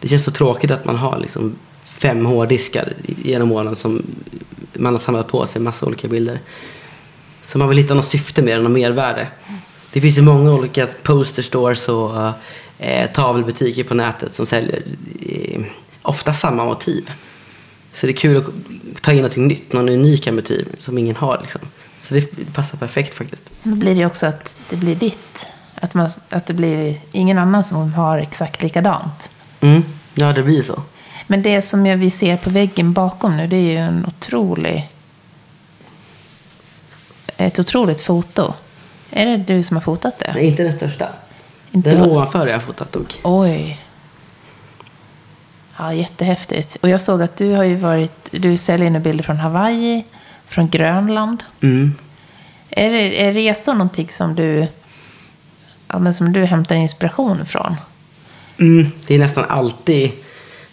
Det 0.00 0.08
känns 0.08 0.24
så 0.24 0.30
tråkigt 0.30 0.70
att 0.70 0.84
man 0.84 0.96
har 0.96 1.18
liksom 1.18 1.56
fem 1.84 2.26
hårddiskar 2.26 2.92
genom 3.02 3.52
åren 3.52 3.76
som 3.76 4.02
man 4.72 4.92
har 4.92 5.00
samlat 5.00 5.28
på 5.28 5.46
sig 5.46 5.62
massa 5.62 5.86
olika 5.86 6.08
bilder. 6.08 6.40
Så 7.42 7.58
man 7.58 7.68
vill 7.68 7.78
hitta 7.78 7.94
något 7.94 8.04
syfte 8.04 8.42
med 8.42 8.56
det, 8.56 8.62
något 8.62 8.72
mervärde. 8.72 9.28
Det 9.92 10.00
finns 10.00 10.18
ju 10.18 10.22
många 10.22 10.52
olika 10.52 10.86
posterstores 11.02 11.88
och 11.88 12.32
eh, 12.84 13.10
tavelbutiker 13.10 13.84
på 13.84 13.94
nätet 13.94 14.34
som 14.34 14.46
säljer 14.46 14.82
eh, 15.22 15.60
ofta 16.02 16.32
samma 16.32 16.64
motiv. 16.64 17.10
Så 17.92 18.06
det 18.06 18.12
är 18.12 18.16
kul 18.16 18.36
att 18.36 18.44
ta 19.02 19.12
in 19.12 19.22
något 19.22 19.36
nytt, 19.36 19.72
någon 19.72 19.88
unika 19.88 20.32
motiv 20.32 20.68
som 20.78 20.98
ingen 20.98 21.16
har. 21.16 21.38
Liksom. 21.42 21.60
Så 21.98 22.14
det 22.14 22.52
passar 22.52 22.78
perfekt 22.78 23.14
faktiskt. 23.14 23.44
Då 23.62 23.74
blir 23.74 23.94
det 23.94 24.00
ju 24.00 24.06
också 24.06 24.26
att 24.26 24.56
det 24.70 24.76
blir 24.76 24.94
ditt. 24.94 25.46
Att, 25.74 25.94
man, 25.94 26.10
att 26.28 26.46
det 26.46 26.54
blir 26.54 27.00
ingen 27.12 27.38
annan 27.38 27.64
som 27.64 27.92
har 27.92 28.18
exakt 28.18 28.62
likadant. 28.62 29.30
Mm. 29.60 29.84
Ja, 30.14 30.32
det 30.32 30.42
blir 30.42 30.62
så. 30.62 30.82
Men 31.26 31.42
det 31.42 31.62
som 31.62 31.82
vi 31.82 32.10
ser 32.10 32.36
på 32.36 32.50
väggen 32.50 32.92
bakom 32.92 33.36
nu, 33.36 33.46
det 33.46 33.56
är 33.56 33.70
ju 33.70 33.76
en 33.76 34.06
otrolig... 34.06 34.90
Ett 37.36 37.58
otroligt 37.58 38.00
foto. 38.00 38.54
Är 39.10 39.26
det 39.26 39.36
du 39.36 39.62
som 39.62 39.76
har 39.76 39.82
fotat 39.82 40.18
det? 40.18 40.32
Nej, 40.34 40.46
inte 40.46 40.62
den 40.62 40.76
största. 40.76 41.08
Inte 41.74 41.90
Den 41.90 42.10
ovanför 42.10 42.46
jag 42.46 42.62
fotat 42.62 42.92
dock. 42.92 43.20
Oj. 43.22 43.80
Ja, 45.76 45.94
jättehäftigt. 45.94 46.76
Och 46.80 46.88
jag 46.88 47.00
såg 47.00 47.22
att 47.22 47.36
du 47.36 47.52
har 47.52 47.64
ju 47.64 47.76
varit... 47.76 48.28
Du 48.30 48.56
säljer 48.56 48.90
nu 48.90 49.00
bilder 49.00 49.24
från 49.24 49.36
Hawaii, 49.36 50.04
från 50.46 50.68
Grönland. 50.70 51.42
Mm. 51.60 51.94
Är, 52.70 52.90
det, 52.90 53.24
är 53.24 53.32
resor 53.32 53.72
någonting 53.72 54.08
som 54.08 54.34
du, 54.34 54.66
ja, 55.88 55.98
men 55.98 56.14
som 56.14 56.32
du 56.32 56.44
hämtar 56.44 56.76
inspiration 56.76 57.42
ifrån? 57.42 57.76
Mm. 58.58 58.86
Det 59.06 59.14
är 59.14 59.18
nästan 59.18 59.44
alltid 59.44 60.12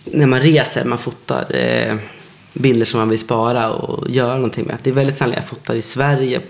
när 0.03 0.27
man 0.27 0.39
reser 0.39 0.85
man 0.85 0.97
fotar 0.97 1.55
eh, 1.55 1.95
bilder 2.53 2.85
som 2.85 2.99
man 2.99 3.09
vill 3.09 3.19
spara 3.19 3.71
och 3.71 4.09
göra 4.09 4.35
någonting 4.35 4.65
med. 4.65 4.77
Det 4.83 4.89
är 4.89 4.93
väldigt 4.93 5.15
sällan 5.15 5.35
jag 5.35 5.45
fotar 5.45 5.75
i 5.75 5.81
Sverige 5.81 6.41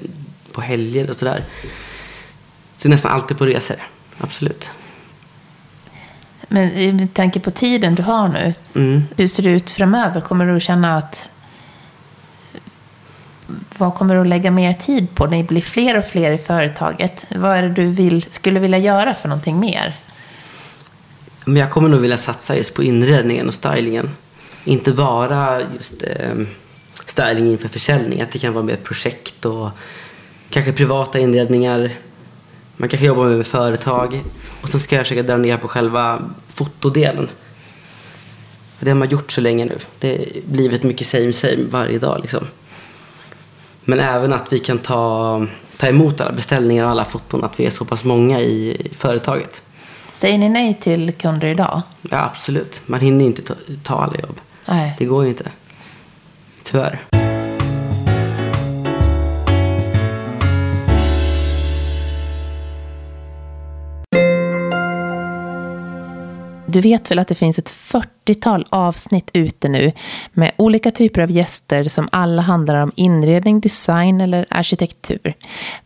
på 0.51 0.61
helger 0.61 1.09
och 1.09 1.15
sådär. 1.15 1.43
Så 2.75 2.87
det 2.87 2.87
är 2.87 2.89
nästan 2.89 3.11
alltid 3.11 3.37
på 3.37 3.45
resor. 3.45 3.77
Absolut. 4.21 4.71
Men 6.47 6.95
med 6.95 7.13
tanke 7.13 7.39
på 7.39 7.51
tiden 7.51 7.95
du 7.95 8.03
har 8.03 8.27
nu, 8.27 8.53
Mm. 8.75 9.03
hur 9.17 9.27
ser 9.27 9.43
det 9.43 9.49
ut 9.49 9.71
framöver? 9.71 10.21
Kommer 10.21 10.45
du 10.45 10.55
att 10.57 10.63
känna 10.63 10.97
att... 10.97 11.29
Vad 13.77 13.95
kommer 13.95 14.15
du 14.15 14.21
att 14.21 14.27
lägga 14.27 14.51
mer 14.51 14.73
tid 14.73 15.15
på? 15.15 15.25
Det 15.27 15.43
blir 15.43 15.61
fler 15.61 15.97
och 15.97 16.05
fler 16.05 16.31
i 16.31 16.37
företaget. 16.37 17.25
Vad 17.35 17.57
är 17.57 17.61
det 17.61 17.69
du 17.69 17.85
vill, 17.91 18.25
skulle 18.29 18.59
vilja 18.59 18.77
göra 18.77 19.13
för 19.13 19.29
någonting 19.29 19.59
mer? 19.59 19.95
Men 21.45 21.55
jag 21.55 21.71
kommer 21.71 21.89
nog 21.89 21.99
vilja 21.99 22.17
satsa 22.17 22.55
just 22.55 22.73
på 22.73 22.83
inredningen 22.83 23.47
och 23.47 23.53
stylingen. 23.53 24.09
Inte 24.63 24.91
bara 24.91 25.61
just 25.61 26.03
eh, 26.03 26.35
styling 27.05 27.47
inför 27.51 27.67
försäljning. 27.67 28.21
Att 28.21 28.31
det 28.31 28.39
kan 28.39 28.53
vara 28.53 28.65
mer 28.65 28.75
projekt 28.75 29.45
och 29.45 29.69
kanske 30.49 30.71
privata 30.73 31.19
inredningar. 31.19 31.89
Man 32.81 32.89
kanske 32.89 33.05
jobbar 33.05 33.25
med 33.25 33.47
företag. 33.47 34.23
Och 34.61 34.69
sen 34.69 34.79
ska 34.79 34.95
jag 34.95 35.05
försöka 35.05 35.23
dra 35.23 35.37
ner 35.37 35.57
på 35.57 35.67
själva 35.67 36.21
fotodelen. 36.53 37.29
Det 38.79 38.89
har 38.89 38.97
man 38.97 39.09
gjort 39.09 39.31
så 39.31 39.41
länge 39.41 39.65
nu. 39.65 39.77
Det 39.99 40.09
har 40.09 40.51
blivit 40.51 40.83
mycket 40.83 41.07
same 41.07 41.33
same 41.33 41.63
varje 41.69 41.99
dag 41.99 42.17
liksom. 42.21 42.47
Men 43.83 43.99
även 43.99 44.33
att 44.33 44.53
vi 44.53 44.59
kan 44.59 44.79
ta, 44.79 45.45
ta 45.77 45.87
emot 45.87 46.21
alla 46.21 46.31
beställningar 46.31 46.85
och 46.85 46.91
alla 46.91 47.05
foton. 47.05 47.43
Att 47.43 47.59
vi 47.59 47.65
är 47.65 47.69
så 47.69 47.85
pass 47.85 48.03
många 48.03 48.39
i 48.39 48.87
företaget. 48.97 49.63
Säger 50.13 50.37
ni 50.37 50.49
nej 50.49 50.79
till 50.81 51.11
kunder 51.11 51.47
idag? 51.47 51.81
Ja, 52.01 52.25
absolut. 52.25 52.81
Man 52.85 52.99
hinner 52.99 53.25
inte 53.25 53.41
ta, 53.41 53.53
ta 53.83 53.95
alla 53.95 54.19
jobb. 54.19 54.39
Nej. 54.65 54.95
Det 54.97 55.05
går 55.05 55.23
ju 55.23 55.29
inte. 55.29 55.51
Tyvärr. 56.63 57.20
Du 66.71 66.81
vet 66.81 67.11
väl 67.11 67.19
att 67.19 67.27
det 67.27 67.35
finns 67.35 67.59
ett 67.59 67.69
40-tal 67.69 68.65
avsnitt 68.69 69.31
ute 69.33 69.69
nu 69.69 69.91
med 70.33 70.51
olika 70.57 70.91
typer 70.91 71.21
av 71.21 71.31
gäster 71.31 71.83
som 71.83 72.07
alla 72.11 72.41
handlar 72.41 72.75
om 72.75 72.91
inredning, 72.95 73.59
design 73.59 74.21
eller 74.21 74.45
arkitektur. 74.49 75.33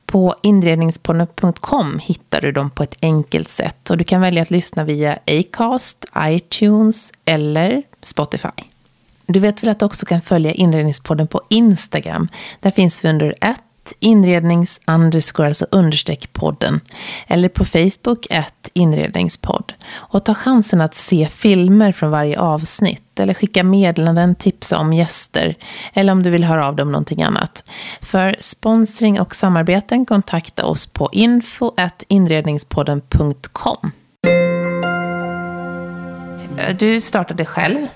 På 0.05 0.35
inredningspodden.com 0.43 1.99
hittar 2.03 2.41
du 2.41 2.51
dem 2.51 2.69
på 2.69 2.83
ett 2.83 2.95
enkelt 3.01 3.49
sätt 3.49 3.89
och 3.89 3.97
du 3.97 4.03
kan 4.03 4.21
välja 4.21 4.41
att 4.41 4.51
lyssna 4.51 4.83
via 4.83 5.19
Acast, 5.27 6.05
iTunes 6.19 7.11
eller 7.25 7.83
Spotify. 8.01 8.49
Du 9.27 9.39
vet 9.39 9.63
väl 9.63 9.69
att 9.69 9.79
du 9.79 9.85
också 9.85 10.05
kan 10.05 10.21
följa 10.21 10.51
Inredningspodden 10.51 11.27
på 11.27 11.41
Instagram. 11.49 12.27
Där 12.59 12.71
finns 12.71 13.05
vi 13.05 13.09
under 13.09 13.35
ett 13.85 13.93
inrednings 13.99 14.79
underscore, 14.87 15.47
alltså 15.47 15.65
understreck 15.71 16.33
podden. 16.33 16.79
Eller 17.27 17.49
på 17.49 17.65
Facebook, 17.65 18.27
ett 18.29 18.69
inredningspodd. 18.73 19.73
Och 19.91 20.25
ta 20.25 20.33
chansen 20.33 20.81
att 20.81 20.95
se 20.95 21.27
filmer 21.27 21.91
från 21.91 22.11
varje 22.11 22.39
avsnitt. 22.39 23.19
Eller 23.19 23.33
skicka 23.33 23.63
meddelanden, 23.63 24.35
tipsa 24.35 24.79
om 24.79 24.93
gäster. 24.93 25.55
Eller 25.93 26.11
om 26.11 26.23
du 26.23 26.29
vill 26.29 26.43
höra 26.43 26.67
av 26.67 26.75
dig 26.75 26.83
om 26.83 26.91
någonting 26.91 27.23
annat. 27.23 27.63
För 28.01 28.35
sponsring 28.39 29.19
och 29.19 29.35
samarbeten 29.35 30.05
kontakta 30.05 30.65
oss 30.65 30.85
på 30.85 31.09
info 31.11 31.71
inredningspodden.com. 32.07 33.91
Du 36.79 37.01
startade 37.01 37.45
själv. 37.45 37.87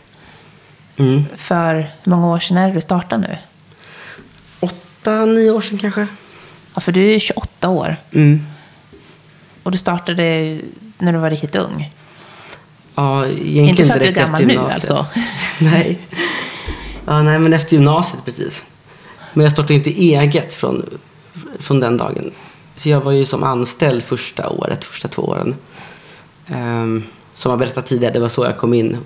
Mm. 0.98 1.26
För 1.36 1.92
många 2.04 2.28
år 2.28 2.40
sedan 2.40 2.58
är 2.58 2.68
det 2.68 2.74
du 2.74 2.82
startade 2.82 3.28
nu? 3.28 3.38
Åtta, 5.00 5.26
nio 5.26 5.52
år 5.52 5.62
sedan 5.62 5.78
kanske. 5.78 6.08
Ja, 6.76 6.82
för 6.82 6.92
du 6.92 7.16
är 7.16 7.20
28 7.20 7.70
år. 7.70 7.98
Mm. 8.12 8.46
Och 9.64 9.72
du 9.72 9.78
startade 9.78 10.60
när 10.98 11.14
du 11.14 11.20
var 11.20 11.30
riktigt 11.30 11.56
ung. 11.56 11.94
Ja, 12.96 13.28
egentligen 13.28 13.68
Inte 13.68 13.86
för 13.86 13.94
att 13.94 14.00
du 14.00 14.08
är 14.08 14.12
gammal 14.12 14.46
nu 14.46 14.58
alltså. 14.58 15.06
nej. 15.60 16.00
Ja, 17.06 17.24
nej, 17.24 17.40
men 17.40 17.54
efter 17.54 17.74
gymnasiet 17.74 18.26
precis. 18.26 18.66
Men 19.34 19.44
jag 19.44 19.52
startade 19.52 19.74
inte 19.74 19.90
eget 19.90 20.54
från, 20.54 21.00
från 21.60 21.80
den 21.80 21.98
dagen. 21.98 22.32
Så 22.76 22.90
jag 22.90 23.02
var 23.02 23.12
ju 23.12 23.26
som 23.26 23.44
anställd 23.44 24.04
första 24.04 24.50
året, 24.50 24.84
första 24.84 25.08
två 25.08 25.22
åren. 25.22 25.56
Ehm, 26.48 27.04
som 27.36 27.50
jag 27.50 27.60
berättat 27.60 27.86
tidigare, 27.86 28.14
det 28.14 28.20
var 28.20 28.30
så 28.30 28.46
jag 28.46 28.58
kom 28.58 28.74
in 28.74 28.98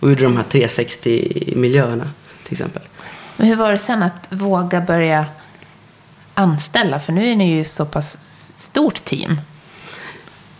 och 0.00 0.08
gjorde 0.08 0.22
de 0.22 0.36
här 0.36 0.44
360-miljöerna 0.44 2.08
till 2.44 2.52
exempel. 2.52 2.82
Men 3.36 3.46
hur 3.46 3.56
var 3.56 3.72
det 3.72 3.78
sen 3.78 4.02
att 4.02 4.26
våga 4.30 4.80
börja 4.80 5.26
anställa? 6.34 7.00
För 7.00 7.12
nu 7.12 7.30
är 7.30 7.36
ni 7.36 7.56
ju 7.56 7.64
så 7.64 7.84
pass 7.84 8.18
stort 8.56 9.04
team. 9.04 9.40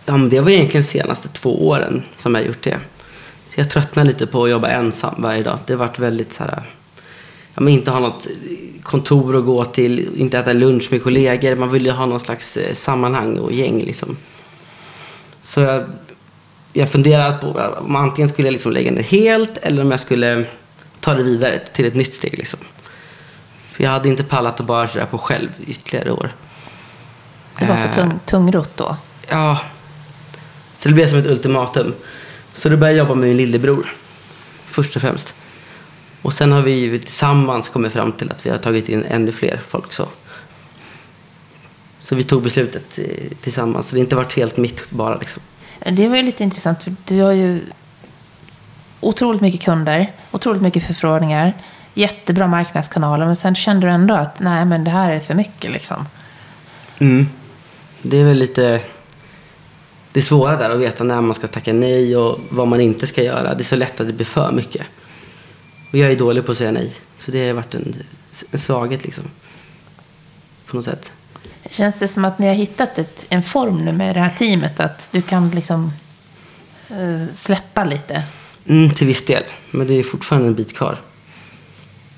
Ja, 0.05 0.17
men 0.17 0.29
det 0.29 0.39
var 0.39 0.49
egentligen 0.49 0.85
de 0.85 0.91
senaste 0.91 1.27
två 1.27 1.67
åren 1.67 2.03
som 2.17 2.35
jag 2.35 2.45
gjort 2.45 2.63
det. 2.63 2.77
Så 3.49 3.59
jag 3.59 3.69
tröttnade 3.69 4.07
lite 4.07 4.27
på 4.27 4.43
att 4.43 4.49
jobba 4.49 4.67
ensam 4.67 5.15
varje 5.17 5.43
dag. 5.43 5.59
Det 5.65 5.73
har 5.73 5.77
varit 5.77 5.99
väldigt 5.99 6.33
så 6.33 6.43
här, 6.43 6.63
ja, 7.53 7.61
men 7.61 7.67
inte 7.73 7.91
ha 7.91 7.99
något 7.99 8.27
kontor 8.83 9.35
att 9.35 9.45
gå 9.45 9.65
till, 9.65 10.09
inte 10.15 10.37
äta 10.37 10.53
lunch 10.53 10.87
med 10.91 11.03
kollegor. 11.03 11.55
Man 11.55 11.71
vill 11.71 11.85
ju 11.85 11.91
ha 11.91 12.05
någon 12.05 12.19
slags 12.19 12.57
eh, 12.57 12.73
sammanhang 12.73 13.37
och 13.37 13.51
gäng 13.51 13.79
liksom. 13.79 14.17
Så 15.41 15.61
jag, 15.61 15.83
jag 16.73 16.89
funderade 16.89 17.37
på 17.37 17.47
om 17.77 17.95
antingen 17.95 18.29
skulle 18.29 18.47
jag 18.47 18.53
liksom 18.53 18.71
lägga 18.71 18.91
ner 18.91 19.03
helt 19.03 19.57
eller 19.57 19.81
om 19.81 19.91
jag 19.91 19.99
skulle 19.99 20.45
ta 20.99 21.13
det 21.13 21.23
vidare 21.23 21.59
till 21.73 21.85
ett 21.85 21.95
nytt 21.95 22.13
steg 22.13 22.37
liksom. 22.37 22.59
För 23.71 23.83
jag 23.83 23.91
hade 23.91 24.09
inte 24.09 24.23
pallat 24.23 24.59
att 24.59 24.65
bara 24.65 24.87
köra 24.87 25.05
på 25.05 25.17
själv 25.17 25.49
ytterligare 25.67 26.11
år. 26.11 26.31
Det 27.59 27.65
var 27.65 27.75
för 27.75 27.85
Eh, 27.85 27.91
tung, 27.91 28.19
tungrot 28.25 28.77
då. 28.77 28.97
Ja. 29.27 29.59
Så 30.75 30.89
det 30.89 30.95
blev 30.95 31.07
som 31.07 31.19
ett 31.19 31.27
ultimatum. 31.27 31.93
Så 32.53 32.69
då 32.69 32.77
började 32.77 32.97
jag 32.97 33.05
jobba 33.05 33.15
med 33.15 33.27
min 33.27 33.37
lillebror. 33.37 33.95
Först 34.65 34.95
och 34.95 35.01
främst. 35.01 35.33
Och 36.21 36.33
sen 36.33 36.51
har 36.51 36.61
vi 36.61 36.99
tillsammans 36.99 37.69
kommit 37.69 37.93
fram 37.93 38.11
till 38.11 38.31
att 38.31 38.45
vi 38.45 38.49
har 38.49 38.57
tagit 38.57 38.89
in 38.89 39.05
ännu 39.09 39.31
fler 39.31 39.61
folk. 39.67 39.93
Så, 39.93 40.07
så 41.99 42.15
vi 42.15 42.23
tog 42.23 42.43
beslutet 42.43 42.99
eh, 42.99 43.37
tillsammans. 43.41 43.87
Så 43.87 43.95
det 43.95 43.99
har 43.99 44.03
inte 44.03 44.15
varit 44.15 44.33
helt 44.33 44.57
mitt 44.57 44.89
bara 44.89 45.17
liksom. 45.17 45.41
Det 45.91 46.07
var 46.07 46.17
ju 46.17 46.23
lite 46.23 46.43
intressant. 46.43 46.83
För 46.83 46.95
du 47.05 47.21
har 47.21 47.31
ju 47.31 47.61
otroligt 48.99 49.41
mycket 49.41 49.61
kunder, 49.61 50.13
otroligt 50.31 50.61
mycket 50.61 50.87
förfrågningar, 50.87 51.53
jättebra 51.93 52.47
marknadskanaler. 52.47 53.25
Men 53.25 53.35
sen 53.35 53.55
kände 53.55 53.87
du 53.87 53.91
ändå 53.91 54.13
att 54.13 54.39
nej, 54.39 54.65
men 54.65 54.83
det 54.83 54.91
här 54.91 55.11
är 55.11 55.19
för 55.19 55.33
mycket 55.33 55.71
liksom. 55.71 56.05
Mm. 56.99 57.29
Det 58.01 58.17
är 58.17 58.23
väl 58.23 58.37
lite 58.37 58.81
det 60.13 60.21
svåra 60.21 60.57
där 60.57 60.69
att 60.69 60.79
veta 60.79 61.03
när 61.03 61.21
man 61.21 61.33
ska 61.33 61.47
tacka 61.47 61.73
nej 61.73 62.17
och 62.17 62.39
vad 62.49 62.67
man 62.67 62.81
inte 62.81 63.07
ska 63.07 63.23
göra. 63.23 63.53
Det 63.53 63.61
är 63.61 63.65
så 63.65 63.75
lätt 63.75 63.99
att 63.99 64.07
det 64.07 64.13
blir 64.13 64.25
för 64.25 64.51
mycket. 64.51 64.85
Och 65.91 65.97
jag 65.97 66.11
är 66.11 66.15
dålig 66.15 66.45
på 66.45 66.51
att 66.51 66.57
säga 66.57 66.71
nej. 66.71 66.93
Så 67.17 67.31
det 67.31 67.47
har 67.47 67.53
varit 67.53 67.75
en, 67.75 67.95
en 68.51 68.59
svaghet 68.59 69.03
liksom. 69.03 69.23
På 70.65 70.75
något 70.75 70.85
sätt. 70.85 71.13
Känns 71.71 71.99
det 71.99 72.07
som 72.07 72.25
att 72.25 72.39
ni 72.39 72.47
har 72.47 72.53
hittat 72.53 72.97
ett, 72.97 73.25
en 73.29 73.43
form 73.43 73.77
nu 73.77 73.91
med 73.91 74.15
det 74.15 74.19
här 74.19 74.35
teamet? 74.37 74.79
Att 74.79 75.09
du 75.11 75.21
kan 75.21 75.49
liksom 75.49 75.91
eh, 76.89 77.33
släppa 77.35 77.83
lite? 77.83 78.23
Mm, 78.65 78.91
till 78.91 79.07
viss 79.07 79.25
del. 79.25 79.43
Men 79.71 79.87
det 79.87 79.93
är 79.93 80.03
fortfarande 80.03 80.47
en 80.47 80.55
bit 80.55 80.75
kvar. 80.75 80.97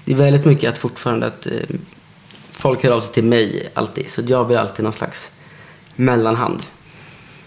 Det 0.06 0.12
är 0.12 0.16
väldigt 0.16 0.46
mycket 0.46 0.70
att 0.70 0.78
fortfarande 0.78 1.28
att 1.28 1.46
eh, 1.46 1.52
folk 2.52 2.84
hör 2.84 2.92
av 2.92 3.02
sig 3.02 3.14
till 3.14 3.24
mig 3.24 3.70
alltid. 3.74 4.10
Så 4.10 4.22
jag 4.28 4.48
blir 4.48 4.58
alltid 4.58 4.84
någon 4.84 4.94
slags 4.94 5.32
mellanhand. 5.96 6.64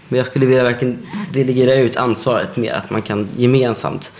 Men 0.08 0.18
jag 0.18 0.26
skulle 0.26 0.46
vilja 0.46 0.64
verkligen 0.64 1.06
delegera 1.32 1.74
ut 1.74 1.96
ansvaret 1.96 2.56
mer. 2.56 2.72
Att 2.72 2.90
man 2.90 3.02
kan 3.02 3.28
gemensamt 3.36 4.12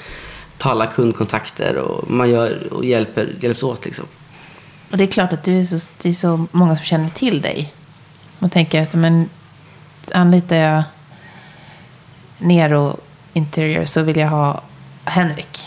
ta 0.58 0.70
alla 0.70 0.86
kundkontakter 0.86 1.76
och 1.76 2.10
man 2.10 2.30
gör 2.30 2.72
och 2.72 2.84
hjälper, 2.84 3.28
hjälps 3.40 3.62
åt 3.62 3.84
liksom. 3.84 4.04
Och 4.90 4.96
det 4.96 5.04
är 5.04 5.08
klart 5.08 5.32
att 5.32 5.44
du 5.44 5.60
är 5.60 5.64
så, 5.64 5.88
det 6.02 6.08
är 6.08 6.12
så 6.12 6.46
många 6.50 6.76
som 6.76 6.84
känner 6.84 7.10
till 7.10 7.40
dig. 7.42 7.74
Så 8.30 8.36
man 8.38 8.50
tänker 8.50 8.82
att 8.82 8.94
men, 8.94 9.28
anlitar 10.12 10.56
jag 10.56 10.82
Nero 12.38 12.96
Interior 13.32 13.84
så 13.84 14.02
vill 14.02 14.16
jag 14.16 14.28
ha 14.28 14.62
Henrik. 15.04 15.66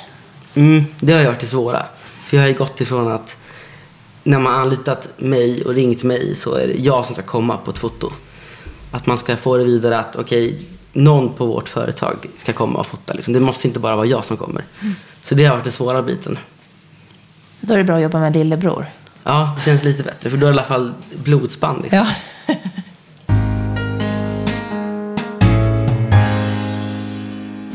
Mm, 0.55 0.85
det 0.99 1.13
har 1.13 1.19
ju 1.19 1.25
varit 1.25 1.39
det 1.39 1.45
svåra. 1.45 1.85
För 2.29 2.37
jag 2.37 2.43
har 2.43 2.47
ju 2.49 2.57
gått 2.57 2.81
ifrån 2.81 3.11
att 3.11 3.37
när 4.23 4.39
man 4.39 4.53
anlitat 4.53 5.09
mig 5.17 5.65
och 5.65 5.73
ringt 5.73 6.03
mig 6.03 6.35
så 6.35 6.53
är 6.53 6.67
det 6.67 6.73
jag 6.73 7.05
som 7.05 7.15
ska 7.15 7.23
komma 7.23 7.57
på 7.57 7.71
ett 7.71 7.77
foto. 7.77 8.11
Att 8.91 9.05
man 9.05 9.17
ska 9.17 9.35
få 9.35 9.57
det 9.57 9.63
vidare 9.63 9.99
att 9.99 10.15
okej, 10.15 10.65
någon 10.93 11.33
på 11.33 11.45
vårt 11.45 11.69
företag 11.69 12.15
ska 12.37 12.53
komma 12.53 12.79
och 12.79 12.87
fota. 12.87 13.13
Liksom. 13.13 13.33
Det 13.33 13.39
måste 13.39 13.67
inte 13.67 13.79
bara 13.79 13.95
vara 13.95 14.05
jag 14.05 14.25
som 14.25 14.37
kommer. 14.37 14.63
Så 15.23 15.35
det 15.35 15.45
har 15.45 15.55
varit 15.55 15.63
den 15.63 15.73
svåra 15.73 16.01
biten. 16.01 16.37
Då 17.61 17.73
är 17.73 17.77
det 17.77 17.83
bra 17.83 17.95
att 17.95 18.01
jobba 18.01 18.19
med 18.19 18.33
lillebror. 18.33 18.85
Ja, 19.23 19.55
det 19.57 19.61
känns 19.61 19.83
lite 19.83 20.03
bättre 20.03 20.29
för 20.29 20.37
då 20.37 20.47
är 20.47 20.51
det 20.51 20.55
i 20.55 20.59
alla 20.59 20.67
fall 20.67 20.93
blodsband. 21.15 21.83
Liksom. 21.83 22.05
Ja. 22.47 22.55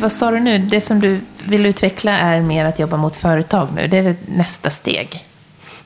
Vad 0.05 0.13
sa 0.13 0.31
du 0.31 0.41
nu? 0.41 0.59
Det 0.59 0.81
som 0.81 1.01
du 1.01 1.21
vill 1.45 1.67
utveckla 1.67 2.19
är 2.19 2.41
mer 2.41 2.65
att 2.65 2.79
jobba 2.79 2.97
mot 2.97 3.17
företag 3.17 3.69
nu. 3.75 3.89
Det 3.89 3.97
är 3.97 4.03
det 4.03 4.17
nästa 4.27 4.71
steg. 4.71 5.25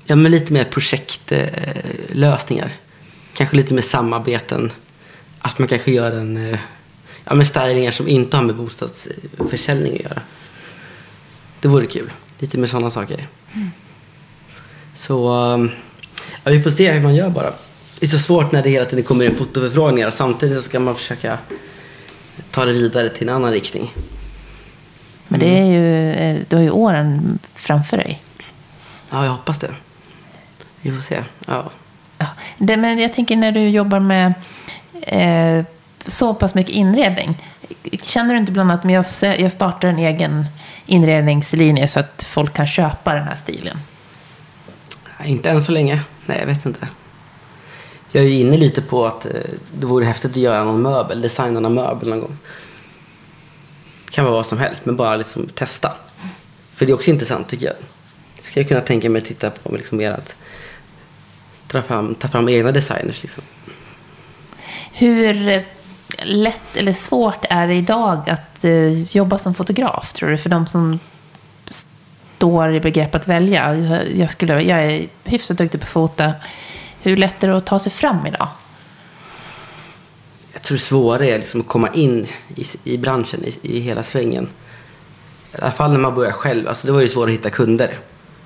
Ja, 0.04 0.16
men 0.16 0.32
lite 0.32 0.52
mer 0.52 0.64
projektlösningar. 0.64 2.72
Kanske 3.34 3.56
lite 3.56 3.74
mer 3.74 3.82
samarbeten. 3.82 4.72
Att 5.38 5.58
man 5.58 5.68
kanske 5.68 5.92
gör 5.92 6.12
en, 6.12 6.36
eh, 6.36 6.58
ja, 7.24 7.34
men 7.34 7.46
stylingar 7.46 7.90
som 7.90 8.08
inte 8.08 8.36
har 8.36 8.44
med 8.44 8.54
bostadsförsäljning 8.54 9.94
att 9.94 10.00
göra. 10.00 10.22
Det 11.60 11.68
vore 11.68 11.86
kul. 11.86 12.10
Lite 12.38 12.58
mer 12.58 12.66
sådana 12.66 12.90
saker. 12.90 13.26
Så 14.94 15.32
um, 15.32 15.70
ja, 16.44 16.50
vi 16.50 16.62
får 16.62 16.70
se 16.70 16.92
hur 16.92 17.00
man 17.00 17.14
gör 17.14 17.28
bara. 17.28 17.52
Det 17.98 18.06
är 18.06 18.10
så 18.10 18.18
svårt 18.18 18.52
när 18.52 18.62
det 18.62 18.70
hela 18.70 18.84
tiden 18.84 19.04
kommer 19.04 19.24
in 19.24 19.34
fotoförfrågningar 19.34 20.06
och 20.06 20.14
samtidigt 20.14 20.56
så 20.56 20.62
ska 20.62 20.80
man 20.80 20.94
försöka 20.94 21.38
ta 22.58 22.64
det 22.64 22.72
vidare 22.72 23.08
till 23.08 23.28
en 23.28 23.34
annan 23.34 23.52
riktning. 23.52 23.92
Men 25.28 25.40
det 25.40 25.58
är 25.58 25.64
ju, 25.64 26.12
eh, 26.12 26.42
du 26.48 26.56
har 26.56 26.62
ju 26.62 26.70
åren 26.70 27.38
framför 27.54 27.96
dig. 27.96 28.22
Ja, 29.10 29.24
jag 29.24 29.32
hoppas 29.32 29.58
det. 29.58 29.70
Vi 30.80 30.92
får 30.92 31.02
se. 31.02 31.22
Ja. 31.46 31.70
Ja, 32.18 32.26
det, 32.58 32.76
men 32.76 32.98
jag 32.98 33.14
tänker 33.14 33.36
när 33.36 33.52
du 33.52 33.68
jobbar 33.68 34.00
med 34.00 34.32
eh, 35.02 35.64
så 36.06 36.34
pass 36.34 36.54
mycket 36.54 36.74
inredning. 36.74 37.44
Känner 38.02 38.34
du 38.34 38.40
inte 38.40 38.52
bland 38.52 38.70
annat, 38.70 38.84
men 38.84 38.94
jag, 38.94 39.04
jag 39.38 39.52
startar 39.52 39.88
en 39.88 39.98
egen 39.98 40.46
inredningslinje 40.86 41.88
så 41.88 42.00
att 42.00 42.26
folk 42.30 42.54
kan 42.54 42.66
köpa 42.66 43.14
den 43.14 43.24
här 43.24 43.36
stilen. 43.36 43.78
Nej, 45.18 45.30
Inte 45.30 45.50
än 45.50 45.62
så 45.62 45.72
länge. 45.72 46.00
Nej, 46.26 46.38
jag 46.38 46.46
vet 46.46 46.66
inte. 46.66 46.88
Jag 48.12 48.24
är 48.24 48.28
inne 48.28 48.56
lite 48.56 48.82
på 48.82 49.06
att 49.06 49.26
eh, 49.26 49.32
det 49.72 49.86
vore 49.86 50.04
häftigt 50.04 50.30
att 50.30 50.36
göra 50.36 50.64
någon 50.64 50.82
möbel, 50.82 51.22
designa 51.22 51.60
någon 51.60 51.74
möbel 51.74 52.08
någon 52.08 52.20
gång. 52.20 52.38
Det 54.04 54.12
kan 54.12 54.24
vara 54.24 54.34
vad 54.34 54.46
som 54.46 54.58
helst, 54.58 54.84
men 54.84 54.96
bara 54.96 55.16
liksom 55.16 55.48
testa. 55.54 55.92
För 56.74 56.86
det 56.86 56.92
är 56.92 56.94
också 56.94 57.10
intressant 57.10 57.48
tycker 57.48 57.66
jag. 57.66 57.74
Ska 58.34 58.60
jag 58.60 58.68
kunna 58.68 58.80
tänka 58.80 59.10
mig 59.10 59.22
att 59.22 59.28
titta 59.28 59.50
på 59.50 59.76
liksom 59.76 59.98
mer 59.98 60.10
att 60.10 60.36
ta 61.66 61.82
fram, 61.82 62.14
ta 62.14 62.28
fram 62.28 62.48
egna 62.48 62.72
designers 62.72 63.22
liksom. 63.22 63.44
Hur, 64.92 65.64
lätt 66.22 66.76
eller 66.76 66.92
svårt 66.92 67.44
är 67.50 67.66
det 67.66 67.74
idag 67.74 68.30
att 68.30 68.64
eh, 68.64 69.02
jobba 69.02 69.38
som 69.38 69.54
fotograf, 69.54 70.12
tror 70.12 70.30
du? 70.30 70.38
För 70.38 70.50
de 70.50 70.66
som 70.66 70.98
står 72.36 72.74
i 72.74 72.80
begrepp 72.80 73.14
att 73.14 73.28
välja. 73.28 73.76
Jag, 73.76 74.16
jag, 74.16 74.30
skulle, 74.30 74.62
jag 74.62 74.84
är 74.84 75.06
hyfsat 75.24 75.58
duktig 75.58 75.80
på 75.80 75.84
att 75.84 75.90
fota. 75.90 76.32
Hur 77.02 77.16
lätt 77.16 77.44
är 77.44 77.48
det 77.48 77.56
att 77.56 77.66
ta 77.66 77.78
sig 77.78 77.92
fram 77.92 78.26
idag? 78.26 78.48
Jag 80.52 80.62
tror 80.62 80.76
det 80.76 80.82
svåra 80.82 81.26
är 81.26 81.36
liksom 81.36 81.60
att 81.60 81.66
komma 81.66 81.88
in 81.94 82.26
i, 82.56 82.64
i 82.84 82.98
branschen 82.98 83.44
i, 83.44 83.58
i 83.62 83.80
hela 83.80 84.02
svängen. 84.02 84.48
I 85.52 85.56
alla 85.62 85.72
fall 85.72 85.92
när 85.92 85.98
man 85.98 86.14
börjar 86.14 86.32
själv. 86.32 86.68
Alltså 86.68 86.86
det 86.86 86.92
var 86.92 87.00
ju 87.00 87.08
svårt 87.08 87.28
att 87.28 87.34
hitta 87.34 87.50
kunder. 87.50 87.98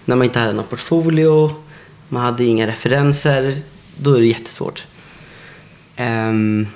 När 0.05 0.17
man 0.17 0.25
inte 0.25 0.39
hade 0.39 0.53
någon 0.53 0.65
portfolio, 0.65 1.51
man 2.09 2.23
hade 2.23 2.45
inga 2.45 2.67
referenser. 2.67 3.57
Då 3.97 4.15
är 4.15 4.21
det 4.21 4.27
jättesvårt. 4.27 4.87
Um, 5.99 6.69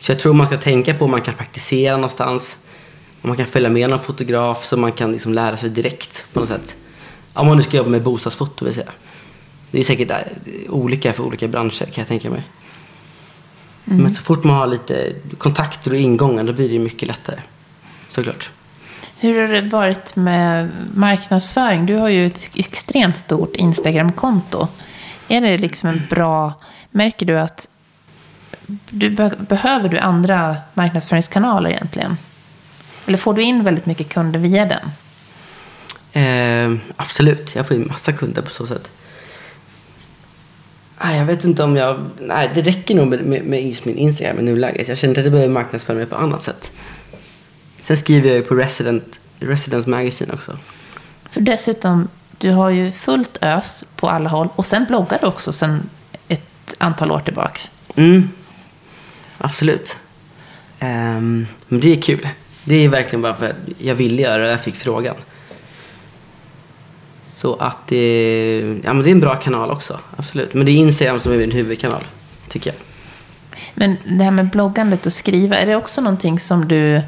så 0.00 0.12
jag 0.12 0.18
tror 0.18 0.34
man 0.34 0.46
ska 0.46 0.56
tänka 0.56 0.94
på 0.94 1.04
om 1.04 1.10
man 1.10 1.20
kan 1.20 1.34
praktisera 1.34 1.96
någonstans. 1.96 2.56
Om 3.22 3.28
man 3.28 3.36
kan 3.36 3.46
följa 3.46 3.70
med 3.70 3.90
någon 3.90 4.00
fotograf 4.00 4.64
så 4.64 4.76
man 4.76 4.92
kan 4.92 5.12
liksom 5.12 5.34
lära 5.34 5.56
sig 5.56 5.70
direkt 5.70 6.24
på 6.32 6.40
något 6.40 6.48
sätt. 6.48 6.76
Om 7.32 7.46
man 7.46 7.56
nu 7.56 7.62
ska 7.62 7.76
jobba 7.76 7.90
med 7.90 8.02
bostadsfoto 8.02 8.64
vill 8.64 8.74
säga. 8.74 8.92
Det 9.70 9.78
är 9.78 9.84
säkert 9.84 10.10
eh, 10.10 10.24
olika 10.68 11.12
för 11.12 11.22
olika 11.22 11.48
branscher 11.48 11.84
kan 11.84 11.94
jag 12.02 12.08
tänka 12.08 12.30
mig. 12.30 12.42
Mm. 13.86 14.02
Men 14.02 14.14
så 14.14 14.22
fort 14.22 14.44
man 14.44 14.56
har 14.56 14.66
lite 14.66 15.12
kontakter 15.38 15.90
och 15.90 15.96
ingångar 15.96 16.44
då 16.44 16.52
blir 16.52 16.68
det 16.68 16.78
mycket 16.78 17.08
lättare. 17.08 17.40
Såklart. 18.08 18.50
Hur 19.18 19.40
har 19.40 19.48
det 19.48 19.68
varit 19.68 20.16
med 20.16 20.70
marknadsföring? 20.94 21.86
Du 21.86 21.94
har 21.94 22.08
ju 22.08 22.26
ett 22.26 22.50
extremt 22.54 23.16
stort 23.16 23.56
Instagramkonto. 23.56 24.68
Är 25.28 25.40
det 25.40 25.58
liksom 25.58 25.88
en 25.88 26.02
bra... 26.10 26.52
Märker 26.90 27.26
du 27.26 27.38
att 27.38 27.68
du 28.90 29.10
behöver 29.48 29.88
du 29.88 29.98
andra 29.98 30.56
marknadsföringskanaler 30.74 31.70
egentligen? 31.70 32.16
Eller 33.06 33.18
får 33.18 33.34
du 33.34 33.42
in 33.42 33.64
väldigt 33.64 33.86
mycket 33.86 34.08
kunder 34.08 34.38
via 34.38 34.66
den? 34.66 34.90
Eh, 36.22 36.78
absolut, 36.96 37.54
jag 37.54 37.68
får 37.68 37.76
in 37.76 37.86
massa 37.86 38.12
kunder 38.12 38.42
på 38.42 38.50
så 38.50 38.66
sätt. 38.66 38.90
Nej, 41.04 41.18
jag 41.18 41.24
vet 41.24 41.44
inte 41.44 41.62
om 41.62 41.76
jag... 41.76 42.10
Nej, 42.20 42.50
det 42.54 42.62
räcker 42.62 42.94
nog 42.94 43.06
med, 43.06 43.20
med, 43.24 43.44
med 43.44 43.66
just 43.66 43.84
min 43.84 43.98
Instagram 43.98 44.38
i 44.38 44.42
nuläget. 44.42 44.88
Jag 44.88 44.98
känner 44.98 45.10
inte 45.10 45.20
att 45.20 45.24
jag 45.24 45.32
behöver 45.32 45.52
marknadsföra 45.52 45.96
mig 45.96 46.06
på 46.06 46.16
annat 46.16 46.42
sätt. 46.42 46.72
Sen 47.82 47.96
skriver 47.96 48.28
jag 48.28 48.36
ju 48.36 48.42
på 48.42 48.54
Resident, 48.54 49.20
Residence 49.38 49.90
Magazine 49.90 50.32
också. 50.32 50.58
För 51.30 51.40
dessutom, 51.40 52.08
du 52.38 52.50
har 52.50 52.70
ju 52.70 52.92
fullt 52.92 53.38
ös 53.40 53.84
på 53.96 54.08
alla 54.08 54.28
håll. 54.28 54.48
Och 54.56 54.66
sen 54.66 54.84
bloggar 54.84 55.18
du 55.20 55.26
också 55.26 55.52
sen 55.52 55.90
ett 56.28 56.74
antal 56.78 57.10
år 57.10 57.20
tillbaks. 57.20 57.70
Mm, 57.96 58.28
absolut. 59.38 59.96
Um, 60.80 61.46
men 61.68 61.80
det 61.80 61.92
är 61.92 62.02
kul. 62.02 62.28
Det 62.64 62.74
är 62.74 62.88
verkligen 62.88 63.22
bara 63.22 63.34
för 63.34 63.46
att 63.46 63.56
jag 63.78 63.94
ville 63.94 64.22
göra 64.22 64.38
det 64.38 64.44
och 64.44 64.52
jag 64.52 64.60
fick 64.60 64.76
frågan. 64.76 65.16
Så 67.36 67.54
att 67.54 67.86
det, 67.86 68.80
ja, 68.84 68.92
men 68.94 69.02
det 69.02 69.10
är 69.10 69.12
en 69.12 69.20
bra 69.20 69.36
kanal 69.36 69.70
också, 69.70 70.00
absolut. 70.16 70.54
Men 70.54 70.66
det 70.66 70.72
är 70.72 70.76
Instagram 70.76 71.20
som 71.20 71.32
är 71.32 71.36
min 71.36 71.50
huvudkanal, 71.50 72.04
tycker 72.48 72.70
jag. 72.70 72.78
Men 73.74 73.96
det 74.18 74.24
här 74.24 74.30
med 74.30 74.50
bloggandet 74.50 75.06
och 75.06 75.12
skriva, 75.12 75.56
är 75.56 75.66
det 75.66 75.76
också 75.76 76.00
någonting 76.00 76.40
som 76.40 76.68
du... 76.68 77.02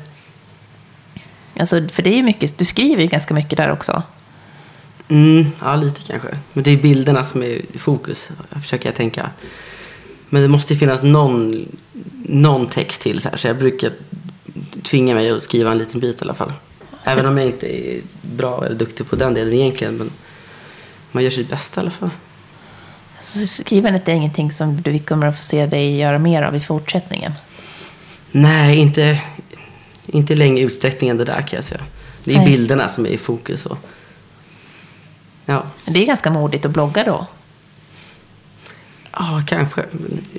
Alltså, 1.61 1.89
för 1.89 2.03
det 2.03 2.19
är 2.19 2.23
mycket, 2.23 2.59
du 2.59 2.65
skriver 2.65 3.03
ju 3.03 3.09
ganska 3.09 3.35
mycket 3.35 3.57
där 3.57 3.73
också. 3.73 4.03
Mm, 5.09 5.47
ja, 5.61 5.77
lite 5.77 6.01
kanske. 6.03 6.29
Men 6.53 6.65
det 6.65 6.71
är 6.71 6.77
bilderna 6.77 7.25
som 7.25 7.43
är 7.43 7.75
i 7.75 7.79
fokus, 7.79 8.31
försöker 8.61 8.89
jag 8.89 8.97
tänka. 8.97 9.31
Men 10.29 10.43
det 10.43 10.49
måste 10.49 10.77
finnas 10.77 11.03
någon, 11.03 11.67
någon 12.27 12.67
text 12.67 13.03
till 13.03 13.21
så 13.21 13.29
här, 13.29 13.37
så 13.37 13.47
jag 13.47 13.59
brukar 13.59 13.93
tvinga 14.83 15.15
mig 15.15 15.31
att 15.31 15.43
skriva 15.43 15.73
en 15.73 15.79
liten 15.79 16.01
bit 16.01 16.21
i 16.21 16.25
alla 16.25 16.35
fall. 16.35 16.53
Även 17.05 17.27
om 17.27 17.39
jag 17.39 17.47
inte 17.47 17.89
är 17.89 18.01
bra 18.23 18.65
eller 18.65 18.77
duktig 18.77 19.11
på 19.11 19.17
den 19.17 19.35
delen 19.35 19.53
egentligen. 19.53 19.95
Men 19.95 20.11
man 21.13 21.25
gör 21.25 21.31
sitt 21.31 21.51
bästa 21.51 21.81
i 21.81 21.83
alla 21.83 21.91
fall. 21.91 22.11
Så 23.21 23.47
skrivandet 23.47 24.09
är 24.09 24.13
ingenting 24.13 24.51
som 24.51 24.83
du 24.83 24.99
kommer 24.99 25.27
att 25.27 25.37
få 25.37 25.43
se 25.43 25.67
dig 25.67 25.97
göra 25.97 26.19
mer 26.19 26.43
av 26.43 26.57
i 26.57 26.61
fortsättningen? 26.61 27.33
Nej, 28.31 28.79
inte, 28.79 29.23
inte 30.07 30.35
längre 30.35 30.65
utsträckning 30.65 31.11
än 31.11 31.17
det 31.17 31.25
där 31.25 31.43
kan 31.43 31.57
jag 31.57 31.65
säga. 31.65 31.81
Det 32.25 32.35
är 32.35 32.39
Nej. 32.39 32.47
bilderna 32.47 32.89
som 32.89 33.07
är 33.07 33.11
i 33.11 33.19
fokus. 33.19 33.67
Och, 33.67 33.79
ja. 35.47 35.67
Det 35.85 36.03
är 36.03 36.07
ganska 36.07 36.31
modigt 36.31 36.65
att 36.65 36.71
blogga 36.71 37.05
då? 37.05 37.27
Ja, 39.13 39.43
kanske. 39.47 39.85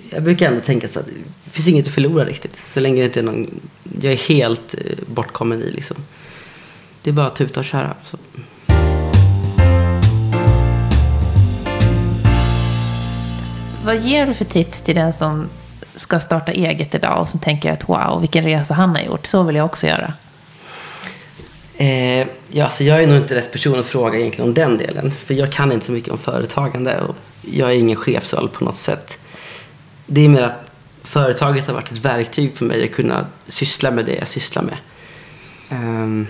Jag 0.10 0.24
brukar 0.24 0.48
ändå 0.48 0.62
tänka 0.62 0.88
så 0.88 1.00
att 1.00 1.06
det 1.44 1.52
finns 1.52 1.68
inget 1.68 1.88
att 1.88 1.94
förlora 1.94 2.26
riktigt. 2.26 2.64
Så 2.68 2.80
länge 2.80 3.02
det 3.02 3.06
inte 3.06 3.20
är 3.20 3.24
någon... 3.24 3.62
Jag 4.02 4.14
är 4.14 4.18
helt 4.18 4.74
eh, 4.74 4.82
bortkommen 5.08 5.62
i 5.62 5.72
liksom. 5.72 5.98
Det 7.10 7.12
är 7.12 7.16
bara 7.16 7.28
att 7.28 7.36
tuta 7.36 7.60
och 7.60 7.66
köra. 7.66 7.94
Så. 8.04 8.18
Vad 13.86 13.98
ger 13.98 14.26
du 14.26 14.34
för 14.34 14.46
tips 14.46 14.82
till 14.82 14.96
den 14.96 15.14
som 15.14 15.50
ska 15.96 16.20
starta 16.20 16.52
eget 16.52 16.96
idag 16.96 17.22
och 17.22 17.30
som 17.30 17.40
tänker 17.40 17.72
att 17.72 17.90
wow, 17.90 18.18
vilken 18.20 18.44
resa 18.44 18.74
han 18.74 18.90
har 18.90 19.02
gjort. 19.02 19.26
Så 19.26 19.44
vill 19.44 19.56
jag 19.56 19.66
också 19.66 19.88
göra. 19.88 20.14
Eh, 21.78 22.28
ja, 22.50 22.64
alltså 22.64 22.84
jag 22.84 23.04
är 23.04 23.08
nog 23.08 23.18
inte 23.18 23.36
rätt 23.36 23.52
person 23.52 23.80
att 23.80 23.86
fråga 23.86 24.20
egentligen 24.20 24.50
om 24.50 24.54
den 24.54 24.78
delen. 24.78 25.12
För 25.12 25.34
jag 25.34 25.52
kan 25.52 25.72
inte 25.72 25.86
så 25.86 25.92
mycket 25.92 26.12
om 26.12 26.18
företagande 26.18 27.02
och 27.02 27.16
jag 27.42 27.72
är 27.72 27.76
ingen 27.76 27.96
chefsroll 27.96 28.50
på 28.50 28.66
något 28.66 28.78
sätt. 28.78 29.20
Det 30.06 30.26
är 30.26 30.30
mer 30.30 30.42
att 30.42 30.70
företaget 31.04 31.68
har 31.68 31.74
varit 31.74 31.92
ett 31.92 32.06
verktyg 32.06 32.54
för 32.54 32.66
mig 32.66 32.84
att 32.84 32.92
kunna 32.92 33.28
syssla 33.48 33.92
med 33.92 34.06
det 34.06 34.16
jag 34.16 34.28
sysslar 34.28 34.64
med. 34.64 34.78
Um, 35.72 36.28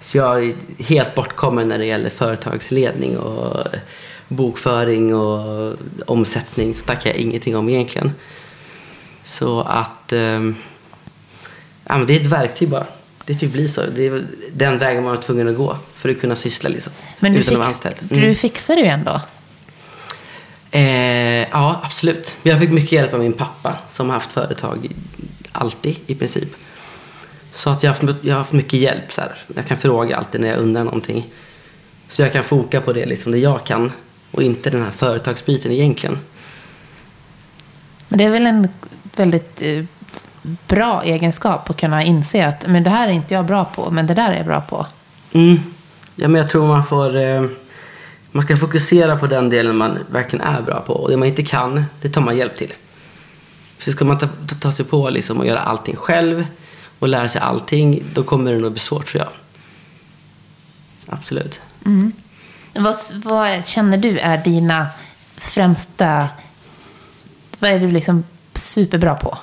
så 0.00 0.18
jag 0.18 0.44
är 0.44 0.54
helt 0.78 1.14
bortkommen 1.14 1.68
när 1.68 1.78
det 1.78 1.86
gäller 1.86 2.10
företagsledning 2.10 3.18
och 3.18 3.66
bokföring 4.28 5.14
och 5.14 5.76
omsättning. 6.06 6.74
Så 6.74 6.84
kan 6.84 6.98
jag 7.04 7.16
ingenting 7.16 7.56
om 7.56 7.68
egentligen. 7.68 8.12
Så 9.24 9.60
att 9.60 10.12
ja, 11.88 11.96
det 12.06 12.16
är 12.16 12.20
ett 12.20 12.26
verktyg 12.26 12.68
bara. 12.68 12.86
Det 13.24 13.34
fick 13.34 13.52
bli 13.52 13.68
så. 13.68 13.82
Det 13.96 14.06
är 14.06 14.26
den 14.52 14.78
vägen 14.78 15.04
man 15.04 15.14
var 15.14 15.22
tvungen 15.22 15.48
att 15.48 15.56
gå 15.56 15.76
för 15.94 16.08
att 16.08 16.20
kunna 16.20 16.36
syssla 16.36 16.70
liksom, 16.70 16.92
Men 17.18 17.32
du 17.32 17.38
utan 17.38 17.54
att 17.54 17.58
vara 17.58 17.68
anställd. 17.68 17.96
Mm. 18.10 18.28
Du 18.28 18.34
fixade 18.34 18.80
ju 18.80 18.86
ändå. 18.86 19.20
Eh, 20.70 20.82
ja, 21.50 21.80
absolut. 21.84 22.36
Jag 22.42 22.60
fick 22.60 22.70
mycket 22.70 22.92
hjälp 22.92 23.14
av 23.14 23.20
min 23.20 23.32
pappa 23.32 23.76
som 23.88 24.06
har 24.06 24.14
haft 24.14 24.32
företag 24.32 24.88
alltid 25.52 25.98
i 26.06 26.14
princip. 26.14 26.48
Så 27.52 27.70
att 27.70 27.82
jag, 27.82 27.90
har 27.90 28.06
haft, 28.06 28.24
jag 28.24 28.34
har 28.34 28.38
haft 28.38 28.52
mycket 28.52 28.80
hjälp. 28.80 29.12
Så 29.12 29.20
här. 29.20 29.38
Jag 29.56 29.66
kan 29.66 29.76
fråga 29.76 30.16
alltid 30.16 30.40
när 30.40 30.48
jag 30.48 30.58
undrar 30.58 30.84
någonting. 30.84 31.26
Så 32.08 32.22
jag 32.22 32.32
kan 32.32 32.44
foka 32.44 32.80
på 32.80 32.92
det, 32.92 33.06
liksom, 33.06 33.32
det 33.32 33.38
jag 33.38 33.64
kan 33.64 33.92
och 34.30 34.42
inte 34.42 34.70
den 34.70 34.82
här 34.82 34.90
företagsbiten 34.90 35.72
egentligen. 35.72 36.18
Men 38.08 38.18
det 38.18 38.24
är 38.24 38.30
väl 38.30 38.46
en 38.46 38.68
väldigt 39.16 39.62
eh, 39.62 39.84
bra 40.66 41.02
egenskap 41.04 41.70
att 41.70 41.76
kunna 41.76 42.02
inse 42.02 42.46
att 42.46 42.66
men 42.66 42.84
det 42.84 42.90
här 42.90 43.08
är 43.08 43.12
inte 43.12 43.34
jag 43.34 43.46
bra 43.46 43.64
på, 43.64 43.90
men 43.90 44.06
det 44.06 44.14
där 44.14 44.30
är 44.30 44.36
jag 44.36 44.46
bra 44.46 44.60
på. 44.60 44.86
Mm. 45.32 45.58
Ja, 46.16 46.28
men 46.28 46.40
jag 46.40 46.50
tror 46.50 46.66
man 46.66 46.86
får... 46.86 47.16
Eh, 47.16 47.44
man 48.32 48.42
ska 48.42 48.56
fokusera 48.56 49.16
på 49.16 49.26
den 49.26 49.50
delen 49.50 49.76
man 49.76 49.98
verkligen 50.10 50.44
är 50.44 50.62
bra 50.62 50.80
på. 50.80 50.92
Och 50.92 51.10
det 51.10 51.16
man 51.16 51.28
inte 51.28 51.42
kan, 51.42 51.84
det 52.00 52.08
tar 52.08 52.20
man 52.20 52.36
hjälp 52.36 52.56
till. 52.56 52.72
Så 53.78 53.92
ska 53.92 54.04
man 54.04 54.18
ta, 54.18 54.26
ta, 54.26 54.54
ta 54.54 54.72
sig 54.72 54.84
på 54.84 55.10
liksom 55.10 55.38
och 55.38 55.46
göra 55.46 55.60
allting 55.60 55.96
själv 55.96 56.46
och 56.98 57.08
lära 57.08 57.28
sig 57.28 57.40
allting, 57.40 58.02
då 58.14 58.22
kommer 58.22 58.52
det 58.52 58.58
nog 58.58 58.72
bli 58.72 58.80
svårt 58.80 59.06
tror 59.06 59.24
jag. 59.24 59.32
Absolut. 61.06 61.60
Mm. 61.86 62.12
Vad, 62.74 62.96
vad 63.12 63.66
känner 63.66 63.98
du 63.98 64.18
är 64.18 64.44
dina 64.44 64.86
främsta... 65.36 66.28
Vad 67.58 67.70
är 67.70 67.80
du 67.80 67.90
liksom 67.90 68.24
superbra 68.54 69.14
på? 69.14 69.38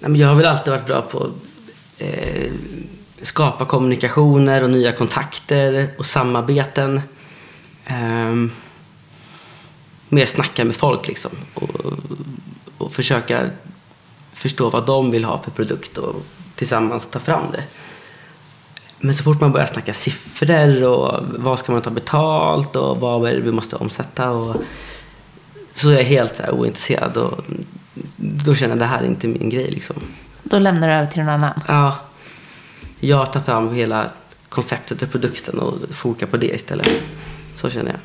Jag 0.00 0.28
har 0.28 0.34
väl 0.34 0.46
alltid 0.46 0.72
varit 0.72 0.86
bra 0.86 1.02
på 1.02 1.30
eh, 1.98 2.52
skapa 3.22 3.64
kommunikationer 3.64 4.64
och 4.64 4.70
nya 4.70 4.92
kontakter 4.92 5.90
och 5.98 6.06
samarbeten. 6.06 7.00
Um, 7.90 8.52
mer 10.08 10.26
snacka 10.26 10.64
med 10.64 10.76
folk 10.76 11.08
liksom. 11.08 11.30
Och, 11.54 11.70
och 12.78 12.92
försöka 12.92 13.50
förstå 14.48 14.70
vad 14.70 14.86
de 14.86 15.10
vill 15.10 15.24
ha 15.24 15.42
för 15.42 15.50
produkt 15.50 15.98
och 15.98 16.14
tillsammans 16.54 17.06
ta 17.06 17.18
fram 17.18 17.44
det. 17.52 17.62
Men 18.98 19.14
så 19.14 19.22
fort 19.22 19.40
man 19.40 19.52
börjar 19.52 19.66
snacka 19.66 19.94
siffror 19.94 20.84
och 20.84 21.24
vad 21.38 21.58
ska 21.58 21.72
man 21.72 21.82
ta 21.82 21.90
betalt 21.90 22.76
och 22.76 23.00
vad 23.00 23.28
är 23.30 23.34
det 23.34 23.40
vi 23.40 23.52
måste 23.52 23.76
omsätta 23.76 24.30
och 24.30 24.56
så 25.72 25.90
är 25.90 25.94
jag 25.94 26.04
helt 26.04 26.36
så 26.36 26.42
här 26.42 26.50
ointresserad 26.50 27.16
och 27.16 27.40
då 28.16 28.54
känner 28.54 28.76
jag 28.76 28.82
att 28.82 28.90
det 28.90 28.96
här 28.96 29.02
är 29.02 29.06
inte 29.06 29.28
min 29.28 29.50
grej 29.50 29.70
liksom. 29.70 29.96
Då 30.42 30.58
lämnar 30.58 30.88
du 30.88 30.94
över 30.94 31.06
till 31.06 31.22
någon 31.22 31.34
annan? 31.34 31.60
Ja 31.68 31.96
jag 33.00 33.32
tar 33.32 33.40
fram 33.40 33.74
hela 33.74 34.10
konceptet 34.48 35.02
och 35.02 35.10
produkten 35.10 35.58
och 35.58 35.74
fokar 35.90 36.26
på 36.26 36.36
det 36.36 36.54
istället. 36.54 36.88
Så 37.54 37.70
känner 37.70 37.90
jag. 37.90 38.00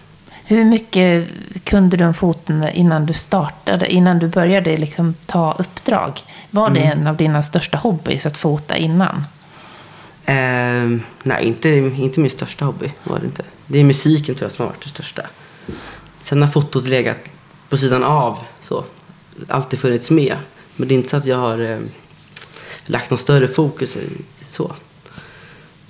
Hur 0.51 0.65
mycket 0.65 1.29
kunde 1.63 1.97
du 1.97 2.05
om 2.05 2.13
foten 2.13 2.69
innan 2.73 3.05
du 3.05 3.13
startade, 3.13 3.93
innan 3.93 4.19
du 4.19 4.27
började 4.27 4.77
liksom 4.77 5.13
ta 5.25 5.55
uppdrag? 5.59 6.19
Var 6.49 6.69
det 6.69 6.79
Mm. 6.79 6.99
en 6.99 7.07
av 7.07 7.17
dina 7.17 7.43
största 7.43 7.77
hobbys 7.77 8.25
att 8.25 8.37
fota 8.37 8.77
innan? 8.77 9.23
Eh, 10.25 10.99
nej, 11.23 11.45
inte, 11.45 11.69
inte 11.69 12.19
min 12.19 12.29
största 12.31 12.65
hobby 12.65 12.91
var 13.03 13.19
det 13.19 13.25
inte. 13.25 13.43
Det 13.67 13.79
är 13.79 13.83
musiken 13.83 14.35
tror 14.35 14.45
jag 14.45 14.51
som 14.51 14.63
har 14.65 14.69
varit 14.71 14.83
det 14.83 14.89
största. 14.89 15.21
Sen 16.21 16.41
har 16.41 16.49
fotot 16.49 16.87
legat 16.87 17.19
på 17.69 17.77
sidan 17.77 18.03
av. 18.03 18.37
Så. 18.61 18.83
Alltid 19.47 19.79
funnits 19.79 20.09
med. 20.11 20.37
Men 20.75 20.87
det 20.87 20.93
är 20.93 20.95
inte 20.95 21.09
så 21.09 21.17
att 21.17 21.25
jag 21.25 21.37
har 21.37 21.59
eh, 21.71 21.79
lagt 22.85 23.09
någon 23.09 23.19
större 23.19 23.47
fokus 23.47 23.95
i, 23.95 24.09
så. 24.41 24.71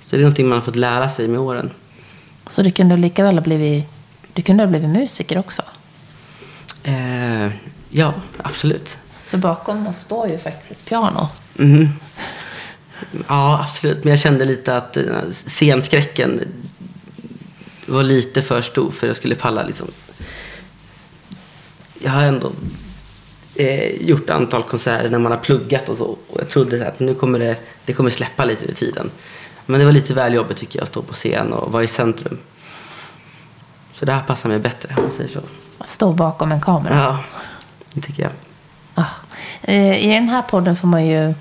Så 0.02 0.16
det 0.16 0.20
är 0.20 0.20
någonting 0.20 0.48
man 0.48 0.58
har 0.58 0.64
fått 0.64 0.76
lära 0.76 1.08
sig 1.08 1.28
med 1.28 1.40
åren. 1.40 1.70
Så 2.48 2.62
du 2.62 2.70
kunde 2.70 2.96
lika 2.96 3.24
väl 3.24 3.34
ha 3.34 3.42
blivit, 3.42 3.84
du 4.32 4.42
kunde 4.42 4.62
ha 4.62 4.68
blivit 4.68 4.88
musiker 4.88 5.38
också? 5.38 5.62
Eh, 6.82 7.48
ja, 7.90 8.14
absolut. 8.36 8.98
För 9.26 9.38
bakom 9.38 9.86
oss 9.86 10.00
står 10.00 10.28
ju 10.28 10.38
faktiskt 10.38 10.70
ett 10.70 10.84
piano. 10.84 11.28
Mhm. 11.54 11.88
Ja, 13.28 13.66
absolut. 13.68 14.04
Men 14.04 14.10
jag 14.10 14.20
kände 14.20 14.44
lite 14.44 14.76
att 14.76 14.96
eh, 14.96 15.02
scenskräcken 15.30 16.40
var 17.86 18.02
lite 18.02 18.42
för 18.42 18.62
stor 18.62 18.90
för 18.90 19.06
jag 19.06 19.16
skulle 19.16 19.34
palla 19.34 19.62
liksom. 19.62 19.88
Jag 21.98 22.10
har 22.10 22.22
ändå 22.22 22.52
eh, 23.54 24.02
gjort 24.02 24.30
antal 24.30 24.62
konserter 24.62 25.10
när 25.10 25.18
man 25.18 25.32
har 25.32 25.38
pluggat 25.38 25.88
och 25.88 25.96
så. 25.96 26.04
Och 26.04 26.40
jag 26.40 26.48
trodde 26.48 26.78
så 26.78 26.84
att 26.84 27.00
nu 27.00 27.14
kommer 27.14 27.38
det, 27.38 27.56
det 27.84 27.92
kommer 27.92 28.10
släppa 28.10 28.44
lite 28.44 28.66
med 28.66 28.76
tiden. 28.76 29.10
Men 29.66 29.80
det 29.80 29.86
var 29.86 29.92
lite 29.92 30.14
väl 30.14 30.34
jobbigt 30.34 30.56
tycker 30.56 30.78
jag 30.78 30.82
att 30.82 30.88
stå 30.88 31.02
på 31.02 31.12
scen 31.12 31.52
och 31.52 31.72
vara 31.72 31.84
i 31.84 31.88
centrum. 31.88 32.38
Så 34.02 34.06
det 34.06 34.12
här 34.12 34.22
passar 34.22 34.48
mig 34.48 34.58
bättre 34.58 34.94
om 34.96 35.02
man 35.02 35.12
säger 35.12 35.30
så. 35.30 35.40
Stå 35.86 36.12
bakom 36.12 36.52
en 36.52 36.60
kamera. 36.60 36.94
Ja, 36.94 37.18
det 37.92 38.00
tycker 38.00 38.22
jag. 38.22 38.32
Ah. 38.94 39.04
Eh, 39.62 40.06
I 40.06 40.08
den 40.08 40.28
här 40.28 40.42
podden 40.42 40.76
får 40.76 40.88
man 40.88 41.06
ju 41.06 41.34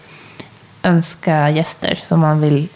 önska 0.84 1.50
gäster 1.50 2.00
som 2.04 2.20
man 2.20 2.42
vill 2.42 2.68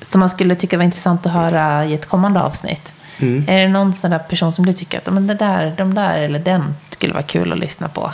som 0.00 0.20
man 0.20 0.30
skulle 0.30 0.54
tycka 0.54 0.76
var 0.76 0.84
intressant 0.84 1.26
att 1.26 1.32
höra 1.32 1.84
i 1.84 1.94
ett 1.94 2.06
kommande 2.06 2.42
avsnitt. 2.42 2.92
Mm. 3.18 3.44
Är 3.48 3.62
det 3.62 3.68
någon 3.68 3.92
sån 3.92 4.10
där 4.10 4.18
person 4.18 4.52
som 4.52 4.66
du 4.66 4.72
tycker 4.72 4.98
att 4.98 5.14
men 5.14 5.26
det 5.26 5.34
där, 5.34 5.74
de 5.76 5.94
där 5.94 6.18
eller 6.18 6.38
den 6.38 6.74
skulle 6.90 7.12
vara 7.12 7.22
kul 7.22 7.52
att 7.52 7.58
lyssna 7.58 7.88
på? 7.88 8.12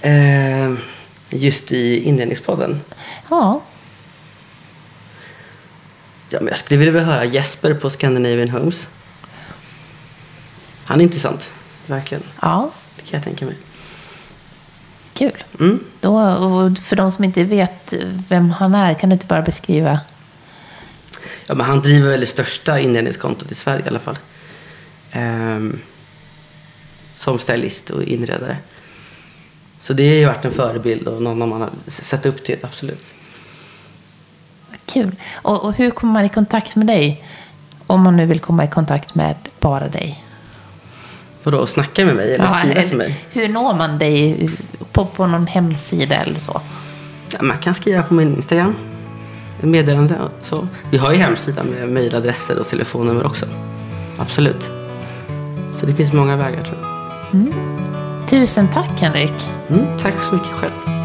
Eh, 0.00 0.72
just 1.30 1.72
i 1.72 2.04
inledningspodden. 2.04 2.80
Ja, 3.30 3.60
Ja, 6.32 6.38
men 6.40 6.48
jag 6.48 6.58
skulle 6.58 6.84
vilja 6.84 7.00
höra 7.00 7.24
Jesper 7.24 7.74
på 7.74 7.90
Scandinavian 7.90 8.48
Homes. 8.48 8.88
Han 10.84 11.00
är 11.00 11.04
intressant, 11.04 11.52
verkligen. 11.86 12.22
ja 12.42 12.70
Det 12.96 13.02
kan 13.02 13.16
jag 13.18 13.24
tänka 13.24 13.44
mig. 13.44 13.56
kul. 15.14 15.44
Mm. 15.60 15.84
Då, 16.00 16.16
och 16.20 16.78
för 16.78 16.96
de 16.96 17.10
som 17.10 17.24
inte 17.24 17.44
vet 17.44 17.94
vem 18.28 18.50
han 18.50 18.74
är, 18.74 18.94
kan 18.94 19.08
du 19.08 19.12
inte 19.12 19.26
bara 19.26 19.42
beskriva? 19.42 20.00
Ja, 21.46 21.54
men 21.54 21.66
han 21.66 21.80
driver 21.82 22.10
väl 22.10 22.20
det 22.20 22.26
största 22.26 22.80
inredningskontot 22.80 23.50
i 23.50 23.54
Sverige 23.54 23.84
i 23.84 23.88
alla 23.88 23.98
fall. 24.00 24.18
Ehm, 25.10 25.80
som 27.16 27.38
stylist 27.38 27.90
och 27.90 28.02
inredare. 28.02 28.56
Så 29.78 29.92
det 29.92 30.08
har 30.08 30.14
ju 30.16 30.26
varit 30.26 30.44
en 30.44 30.52
förebild 30.52 31.08
och 31.08 31.22
någon 31.22 31.48
man 31.48 31.60
har 31.60 31.70
sett 31.86 32.26
upp 32.26 32.44
till, 32.44 32.58
absolut. 32.62 33.06
Kul. 34.86 35.16
Och, 35.34 35.64
och 35.64 35.72
hur 35.74 35.90
kommer 35.90 36.12
man 36.12 36.24
i 36.24 36.28
kontakt 36.28 36.76
med 36.76 36.86
dig? 36.86 37.24
Om 37.86 38.00
man 38.02 38.16
nu 38.16 38.26
vill 38.26 38.40
komma 38.40 38.64
i 38.64 38.68
kontakt 38.68 39.14
med 39.14 39.34
bara 39.60 39.88
dig. 39.88 40.24
Vadå, 41.42 41.66
snacka 41.66 42.04
med 42.04 42.16
mig 42.16 42.34
eller 42.34 42.46
skriva 42.46 42.74
eller 42.74 42.88
till 42.88 42.96
mig? 42.96 43.24
Hur 43.32 43.48
når 43.48 43.74
man 43.74 43.98
dig? 43.98 44.50
På, 44.92 45.06
på 45.06 45.26
någon 45.26 45.46
hemsida 45.46 46.14
eller 46.14 46.40
så? 46.40 46.60
Ja, 47.32 47.42
man 47.42 47.58
kan 47.58 47.74
skriva 47.74 48.02
på 48.02 48.14
min 48.14 48.36
Instagram. 48.36 48.74
Meddelande 49.60 50.18
och 50.18 50.30
så. 50.46 50.68
Vi 50.90 50.98
har 50.98 51.12
ju 51.12 51.18
hemsida 51.18 51.62
med 51.62 51.88
mejladresser 51.88 52.58
och 52.58 52.66
telefonnummer 52.66 53.26
också. 53.26 53.46
Absolut. 54.18 54.70
Så 55.76 55.86
det 55.86 55.94
finns 55.94 56.12
många 56.12 56.36
vägar 56.36 56.62
tror 56.64 56.78
jag. 56.82 56.92
Tusen 58.28 58.68
tack 58.68 59.00
Henrik. 59.00 59.48
Mm, 59.68 59.98
tack 59.98 60.14
så 60.22 60.34
mycket 60.34 60.50
själv. 60.50 61.01